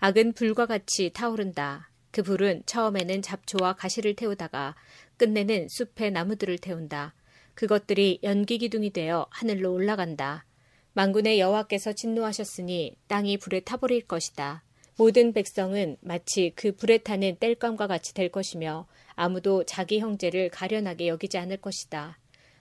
악은 0.00 0.34
불과 0.34 0.66
같이 0.66 1.10
타오른다. 1.12 1.90
그 2.10 2.22
불은 2.22 2.62
처음에는 2.66 3.22
잡초와 3.22 3.74
가시를 3.74 4.14
태우다가 4.14 4.74
끝내는 5.16 5.68
숲의 5.68 6.12
나무들을 6.12 6.58
태운다. 6.58 7.14
그것들이 7.54 8.20
연기 8.22 8.58
기둥이 8.58 8.90
되어 8.90 9.26
하늘로 9.30 9.72
올라간다. 9.72 10.44
만군의 10.92 11.40
여호와께서 11.40 11.92
진노하셨으니 11.92 12.96
땅이 13.08 13.38
불에 13.38 13.60
타버릴 13.60 14.06
것이다. 14.06 14.62
모든 14.96 15.32
백성은 15.32 15.96
마치 16.00 16.52
그 16.56 16.72
불에 16.72 16.98
타는 16.98 17.36
땔감과 17.38 17.86
같이 17.86 18.14
될 18.14 18.30
것이며 18.30 18.86
아무도 19.14 19.64
자기 19.64 20.00
형제를 20.00 20.50
가련하게 20.50 21.08
여기지 21.08 21.38
않을 21.38 21.58
것이다. 21.58 22.18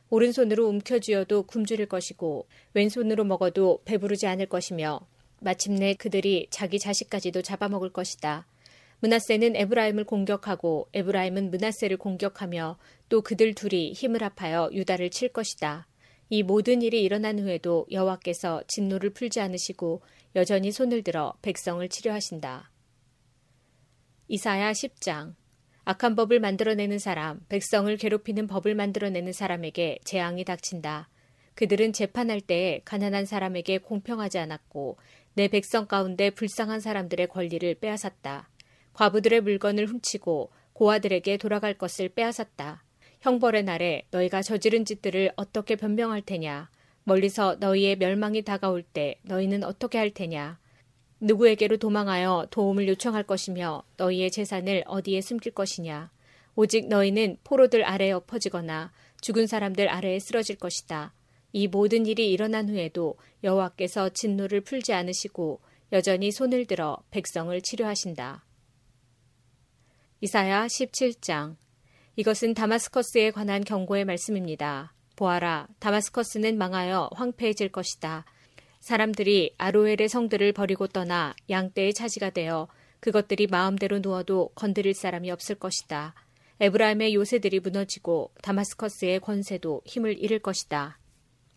오른손으로 0.09 0.67
움켜쥐어도 0.67 1.43
굶주릴 1.43 1.87
것이고 1.87 2.47
왼손으로 2.73 3.23
먹어도 3.23 3.81
배부르지 3.85 4.27
않을 4.27 4.47
것이며 4.47 5.01
마침내 5.39 5.93
그들이 5.93 6.47
자기 6.49 6.79
자식까지도 6.79 7.41
잡아먹을 7.41 7.91
것이다. 7.91 8.47
문하세는 8.99 9.55
에브라임을 9.55 10.05
공격하고 10.05 10.87
에브라임은 10.93 11.51
문하세를 11.51 11.97
공격하며 11.97 12.77
또 13.09 13.21
그들 13.21 13.53
둘이 13.53 13.93
힘을 13.93 14.23
합하여 14.23 14.71
유다를 14.73 15.11
칠 15.11 15.29
것이다. 15.29 15.87
이 16.29 16.43
모든 16.43 16.81
일이 16.81 17.03
일어난 17.03 17.39
후에도 17.39 17.85
여호와께서 17.91 18.63
진노를 18.67 19.11
풀지 19.11 19.39
않으시고 19.39 20.01
여전히 20.35 20.71
손을 20.71 21.03
들어 21.03 21.33
백성을 21.41 21.87
치료하신다. 21.87 22.71
이사야 24.27 24.71
10장 24.71 25.35
악한 25.89 26.17
법을 26.17 26.41
만들어내는 26.41 26.99
사람, 26.99 27.39
백성을 27.47 27.95
괴롭히는 27.95 28.47
법을 28.47 28.75
만들어내는 28.75 29.31
사람에게 29.31 29.99
재앙이 30.03 30.43
닥친다. 30.43 31.07
그들은 31.55 31.93
재판할 31.93 32.41
때에 32.41 32.81
가난한 32.83 33.25
사람에게 33.25 33.77
공평하지 33.77 34.37
않았고 34.37 34.97
내 35.35 35.47
백성 35.47 35.87
가운데 35.87 36.29
불쌍한 36.29 36.81
사람들의 36.81 37.27
권리를 37.27 37.73
빼앗았다. 37.75 38.49
과부들의 38.91 39.39
물건을 39.39 39.85
훔치고 39.85 40.51
고아들에게 40.73 41.37
돌아갈 41.37 41.73
것을 41.75 42.09
빼앗았다. 42.09 42.83
형벌의 43.21 43.63
날에 43.63 44.07
너희가 44.11 44.41
저지른 44.41 44.83
짓들을 44.83 45.31
어떻게 45.37 45.77
변명할 45.77 46.21
테냐? 46.21 46.69
멀리서 47.05 47.55
너희의 47.61 47.95
멸망이 47.95 48.41
다가올 48.41 48.83
때 48.83 49.21
너희는 49.23 49.63
어떻게 49.63 49.97
할 49.97 50.09
테냐? 50.09 50.59
누구에게로 51.19 51.77
도망하여 51.77 52.47
도움을 52.51 52.87
요청할 52.87 53.23
것이며 53.23 53.83
너희의 53.97 54.31
재산을 54.31 54.83
어디에 54.85 55.21
숨길 55.21 55.53
것이냐? 55.53 56.11
오직 56.55 56.87
너희는 56.87 57.37
포로들 57.43 57.83
아래에 57.85 58.11
엎어지거나 58.11 58.91
죽은 59.21 59.47
사람들 59.47 59.89
아래에 59.89 60.19
쓰러질 60.19 60.57
것이다. 60.57 61.13
이 61.53 61.67
모든 61.67 62.05
일이 62.05 62.31
일어난 62.31 62.69
후에도 62.69 63.15
여호와께서 63.43 64.09
진노를 64.09 64.61
풀지 64.61 64.93
않으시고 64.93 65.59
여전히 65.91 66.31
손을 66.31 66.65
들어 66.65 66.97
백성을 67.11 67.59
치료하신다. 67.61 68.43
이사야 70.21 70.65
17장 70.67 71.55
이것은 72.15 72.55
다마스커스에 72.55 73.31
관한 73.31 73.63
경고의 73.63 74.05
말씀입니다. 74.05 74.93
보아라, 75.15 75.67
다마스커스는 75.79 76.57
망하여 76.57 77.09
황폐해질 77.13 77.71
것이다. 77.71 78.25
사람들이 78.87 79.53
아로엘의 79.57 80.07
성들을 80.07 80.53
버리고 80.53 80.87
떠나 80.87 81.35
양떼의 81.49 81.93
차지가 81.93 82.29
되어 82.29 82.69
그것들이 83.01 83.47
마음대로 83.47 83.99
누워도 83.99 84.51
건드릴 84.55 84.93
사람이 84.93 85.29
없을 85.29 85.55
것이다. 85.55 86.15
에브라임의 86.61 87.13
요새들이 87.13 87.59
무너지고 87.59 88.31
다마스커스의 88.41 89.19
권세도 89.19 89.81
힘을 89.85 90.17
잃을 90.17 90.39
것이다. 90.39 90.99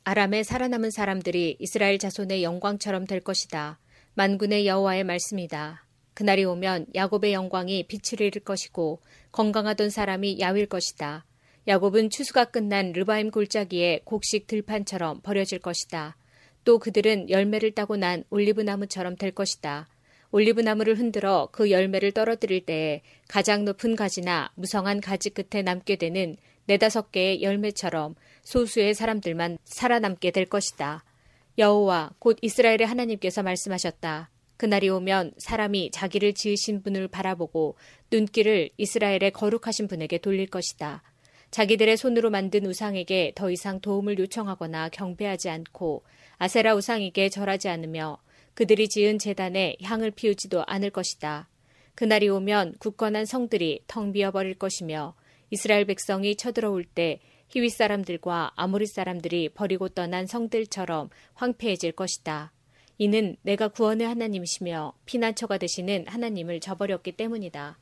아람의 0.03 0.43
살아남은 0.43 0.91
사람들이 0.91 1.57
이스라엘 1.61 2.01
자손의 2.01 2.43
영광처럼 2.43 3.07
될 3.07 3.20
것이다. 3.20 3.78
만군의 4.14 4.66
여호와의 4.66 5.05
말씀이다. 5.05 5.87
그날이 6.14 6.45
오면 6.45 6.87
야곱의 6.97 7.33
영광이 7.33 7.87
빛을 7.87 8.26
잃을 8.26 8.43
것이고 8.43 9.03
건강하던 9.31 9.91
사람이 9.91 10.41
야윌 10.41 10.66
것이다. 10.66 11.24
야곱은 11.68 12.11
추수가 12.11 12.47
끝난 12.47 12.91
르바임 12.91 13.31
골짜기에 13.31 14.01
곡식 14.05 14.49
들판처럼 14.49 15.20
버려질 15.20 15.61
것이다. 15.61 16.16
또 16.65 16.79
그들은 16.79 17.31
열매를 17.31 17.73
따고 17.73 17.97
난 17.97 18.25
올리브 18.31 18.61
나무처럼 18.61 19.17
될 19.17 19.31
것이다. 19.31 19.89
올리브 20.33 20.61
나무를 20.61 20.99
흔들어 20.99 21.49
그 21.51 21.71
열매를 21.71 22.13
떨어뜨릴 22.13 22.65
때에 22.65 23.03
가장 23.29 23.65
높은 23.65 23.97
가지나 23.97 24.53
무성한 24.55 25.01
가지 25.01 25.31
끝에 25.31 25.63
남게 25.63 25.97
되는 25.97 26.37
네다섯 26.67 27.11
개의 27.11 27.43
열매처럼 27.43 28.15
소수의 28.43 28.95
사람들만 28.95 29.59
살아남게 29.65 30.31
될 30.31 30.45
것이다. 30.45 31.05
여호와 31.59 32.13
곧 32.19 32.39
이스라엘의 32.43 32.87
하나님께서 32.87 33.43
말씀하셨다. 33.43 34.31
그날이 34.57 34.89
오면 34.89 35.33
사람이 35.39 35.91
자기를 35.91 36.35
지으신 36.35 36.83
분을 36.83 37.09
바라보고 37.09 37.77
눈길을 38.13 38.71
이스라엘의 38.77 39.33
거룩하신 39.33 39.89
분에게 39.89 40.19
돌릴 40.19 40.47
것이다. 40.49 41.03
자기들의 41.51 41.97
손으로 41.97 42.31
만든 42.31 42.67
우상에게 42.67 43.33
더 43.35 43.51
이상 43.51 43.81
도움을 43.81 44.19
요청하거나 44.19 44.91
경배하지 44.91 45.51
않고 45.51 46.03
아세라 46.39 46.75
우상에게 46.75 47.29
절하지 47.29 47.69
않으며 47.69 48.19
그들이 48.55 48.89
지은 48.89 49.19
재단에 49.19 49.77
향을 49.83 50.13
피우지도 50.13 50.65
않을 50.67 50.91
것이다. 50.91 51.49
그날이 51.95 52.29
오면 52.29 52.77
굳건한 52.79 53.27
성들이 53.27 53.83
텅 53.87 54.13
비어버릴 54.13 54.55
것이며 54.55 55.15
이스라엘 55.51 55.85
백성이 55.85 56.37
쳐들어올 56.37 56.85
때 56.85 57.21
히위 57.49 57.69
사람들과 57.69 58.53
아모리 58.55 58.87
사람들이 58.87 59.49
버리고 59.49 59.89
떠난 59.89 60.27
성들처럼 60.27 61.11
황폐해질 61.35 61.93
것이다. 61.93 62.53
이는 62.99 63.37
내가 63.43 63.69
구원의 63.69 64.07
하나님이시며 64.07 64.93
피난처가 65.05 65.59
되시는 65.59 66.07
하나님을 66.07 66.61
저버렸기 66.61 67.13
때문이다. 67.13 67.79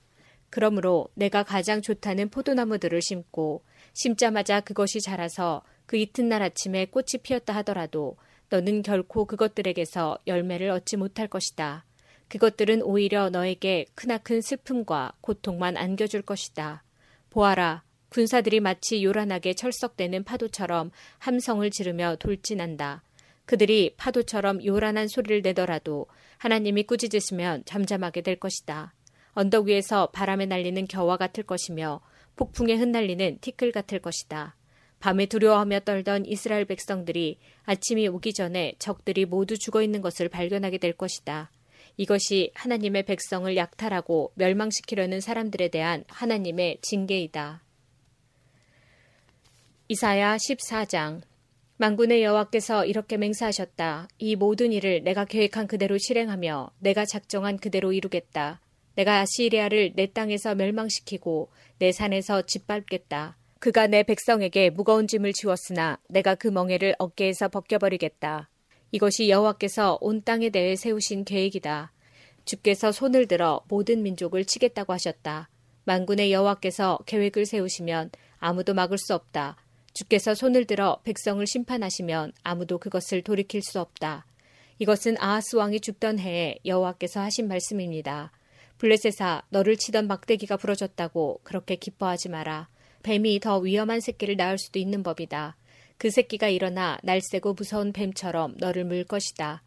그러므로 0.50 1.08
내가 1.14 1.42
가장 1.42 1.82
좋다는 1.82 2.30
포도나무들을 2.30 3.00
심고 3.02 3.64
심자마자 3.92 4.60
그것이 4.60 5.00
자라서 5.00 5.62
그 5.86 5.96
이튿날 5.96 6.42
아침에 6.42 6.86
꽃이 6.86 7.22
피었다 7.22 7.54
하더라도 7.56 8.16
너는 8.50 8.82
결코 8.82 9.26
그것들에게서 9.26 10.18
열매를 10.26 10.70
얻지 10.70 10.96
못할 10.96 11.28
것이다. 11.28 11.84
그것들은 12.28 12.82
오히려 12.82 13.30
너에게 13.30 13.86
크나큰 13.94 14.40
슬픔과 14.42 15.14
고통만 15.20 15.76
안겨줄 15.76 16.22
것이다. 16.22 16.84
보아라, 17.30 17.82
군사들이 18.10 18.60
마치 18.60 19.04
요란하게 19.04 19.54
철썩대는 19.54 20.24
파도처럼 20.24 20.90
함성을 21.18 21.68
지르며 21.70 22.16
돌진한다. 22.16 23.02
그들이 23.44 23.94
파도처럼 23.96 24.64
요란한 24.64 25.08
소리를 25.08 25.40
내더라도 25.42 26.06
하나님이 26.36 26.84
꾸짖으시면 26.84 27.64
잠잠하게 27.64 28.20
될 28.20 28.36
것이다. 28.36 28.92
언덕 29.38 29.66
위에서 29.66 30.08
바람에 30.08 30.46
날리는 30.46 30.88
겨와 30.88 31.16
같을 31.16 31.44
것이며 31.44 32.00
폭풍에 32.34 32.74
흩날리는 32.74 33.38
티끌 33.40 33.70
같을 33.70 34.00
것이다. 34.00 34.56
밤에 34.98 35.26
두려워하며 35.26 35.80
떨던 35.84 36.26
이스라엘 36.26 36.64
백성들이 36.64 37.38
아침이 37.62 38.08
오기 38.08 38.32
전에 38.32 38.74
적들이 38.80 39.26
모두 39.26 39.56
죽어 39.56 39.80
있는 39.80 40.00
것을 40.00 40.28
발견하게 40.28 40.78
될 40.78 40.92
것이다. 40.92 41.52
이것이 41.96 42.50
하나님의 42.54 43.04
백성을 43.04 43.56
약탈하고 43.56 44.32
멸망시키려는 44.34 45.20
사람들에 45.20 45.68
대한 45.68 46.02
하나님의 46.08 46.78
징계이다. 46.82 47.62
이사야 49.86 50.36
14장 50.36 51.20
만군의 51.76 52.24
여호와께서 52.24 52.86
이렇게 52.86 53.16
맹세하셨다. 53.16 54.08
이 54.18 54.34
모든 54.34 54.72
일을 54.72 55.04
내가 55.04 55.24
계획한 55.24 55.68
그대로 55.68 55.96
실행하며 55.96 56.72
내가 56.80 57.04
작정한 57.04 57.56
그대로 57.56 57.92
이루겠다. 57.92 58.60
내가 58.98 59.20
아시리아를 59.20 59.92
내 59.94 60.06
땅에서 60.06 60.56
멸망시키고 60.56 61.50
내 61.78 61.92
산에서 61.92 62.42
짓밟겠다. 62.42 63.36
그가 63.60 63.86
내 63.86 64.02
백성에게 64.02 64.70
무거운 64.70 65.06
짐을 65.06 65.34
지웠으나 65.34 66.00
내가 66.08 66.34
그 66.34 66.48
멍에를 66.48 66.96
어깨에서 66.98 67.48
벗겨버리겠다. 67.48 68.50
이것이 68.90 69.28
여호와께서 69.28 69.98
온 70.00 70.22
땅에 70.24 70.50
대해 70.50 70.74
세우신 70.74 71.24
계획이다. 71.24 71.92
주께서 72.44 72.90
손을 72.90 73.28
들어 73.28 73.62
모든 73.68 74.02
민족을 74.02 74.44
치겠다고 74.44 74.92
하셨다. 74.92 75.48
만군의 75.84 76.32
여호와께서 76.32 76.98
계획을 77.06 77.46
세우시면 77.46 78.10
아무도 78.40 78.74
막을 78.74 78.98
수 78.98 79.14
없다. 79.14 79.56
주께서 79.92 80.34
손을 80.34 80.64
들어 80.64 80.98
백성을 81.04 81.46
심판하시면 81.46 82.32
아무도 82.42 82.78
그것을 82.78 83.22
돌이킬 83.22 83.62
수 83.62 83.78
없다. 83.78 84.26
이것은 84.80 85.16
아하스 85.20 85.54
왕이 85.54 85.82
죽던 85.82 86.18
해에 86.18 86.56
여호와께서 86.64 87.20
하신 87.20 87.46
말씀입니다. 87.46 88.32
블레셋아 88.78 89.42
너를 89.50 89.76
치던 89.76 90.06
막대기가 90.06 90.56
부러졌다고 90.56 91.40
그렇게 91.42 91.76
기뻐하지 91.76 92.28
마라. 92.28 92.68
뱀이 93.02 93.40
더 93.40 93.58
위험한 93.58 94.00
새끼를 94.00 94.36
낳을 94.36 94.58
수도 94.58 94.78
있는 94.78 95.02
법이다. 95.02 95.56
그 95.98 96.10
새끼가 96.10 96.48
일어나 96.48 96.98
날쌔고 97.02 97.54
무서운 97.54 97.92
뱀처럼 97.92 98.54
너를 98.58 98.84
물 98.84 99.04
것이다. 99.04 99.62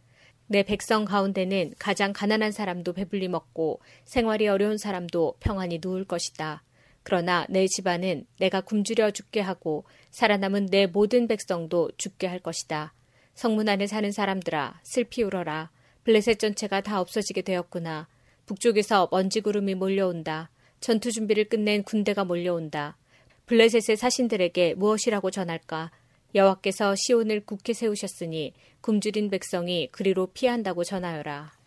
내 0.47 0.63
백성 0.63 1.05
가운데는 1.05 1.73
가장 1.77 2.13
가난한 2.13 2.51
사람도 2.51 2.93
배불리 2.93 3.27
먹고 3.27 3.81
생활이 4.05 4.47
어려운 4.47 4.77
사람도 4.77 5.35
평안히 5.39 5.79
누울 5.81 6.05
것이다. 6.05 6.63
그러나 7.03 7.45
내 7.49 7.67
집안은 7.67 8.25
내가 8.37 8.61
굶주려 8.61 9.11
죽게 9.11 9.41
하고 9.41 9.85
살아남은 10.11 10.67
내 10.67 10.87
모든 10.87 11.27
백성도 11.27 11.89
죽게 11.97 12.27
할 12.27 12.39
것이다. 12.39 12.93
성문 13.33 13.69
안에 13.69 13.87
사는 13.87 14.11
사람들아 14.11 14.81
슬피 14.83 15.23
울어라. 15.23 15.71
블레셋 16.03 16.39
전체가 16.39 16.81
다 16.81 16.99
없어지게 16.99 17.41
되었구나. 17.41 18.07
북쪽에서 18.51 19.07
먼지 19.11 19.39
구름이 19.39 19.75
몰려온다. 19.75 20.49
전투 20.81 21.09
준비를 21.09 21.45
끝낸 21.45 21.83
군대가 21.83 22.25
몰려온다. 22.25 22.97
블레셋의 23.45 23.95
사신들에게 23.95 24.73
무엇이라고 24.73 25.31
전할까? 25.31 25.89
여호와께서 26.35 26.95
시온을 26.97 27.45
굳게 27.45 27.71
세우셨으니 27.71 28.53
굶주린 28.81 29.29
백성이 29.29 29.87
그리로 29.93 30.27
피한다고 30.33 30.83
전하여라. 30.83 31.60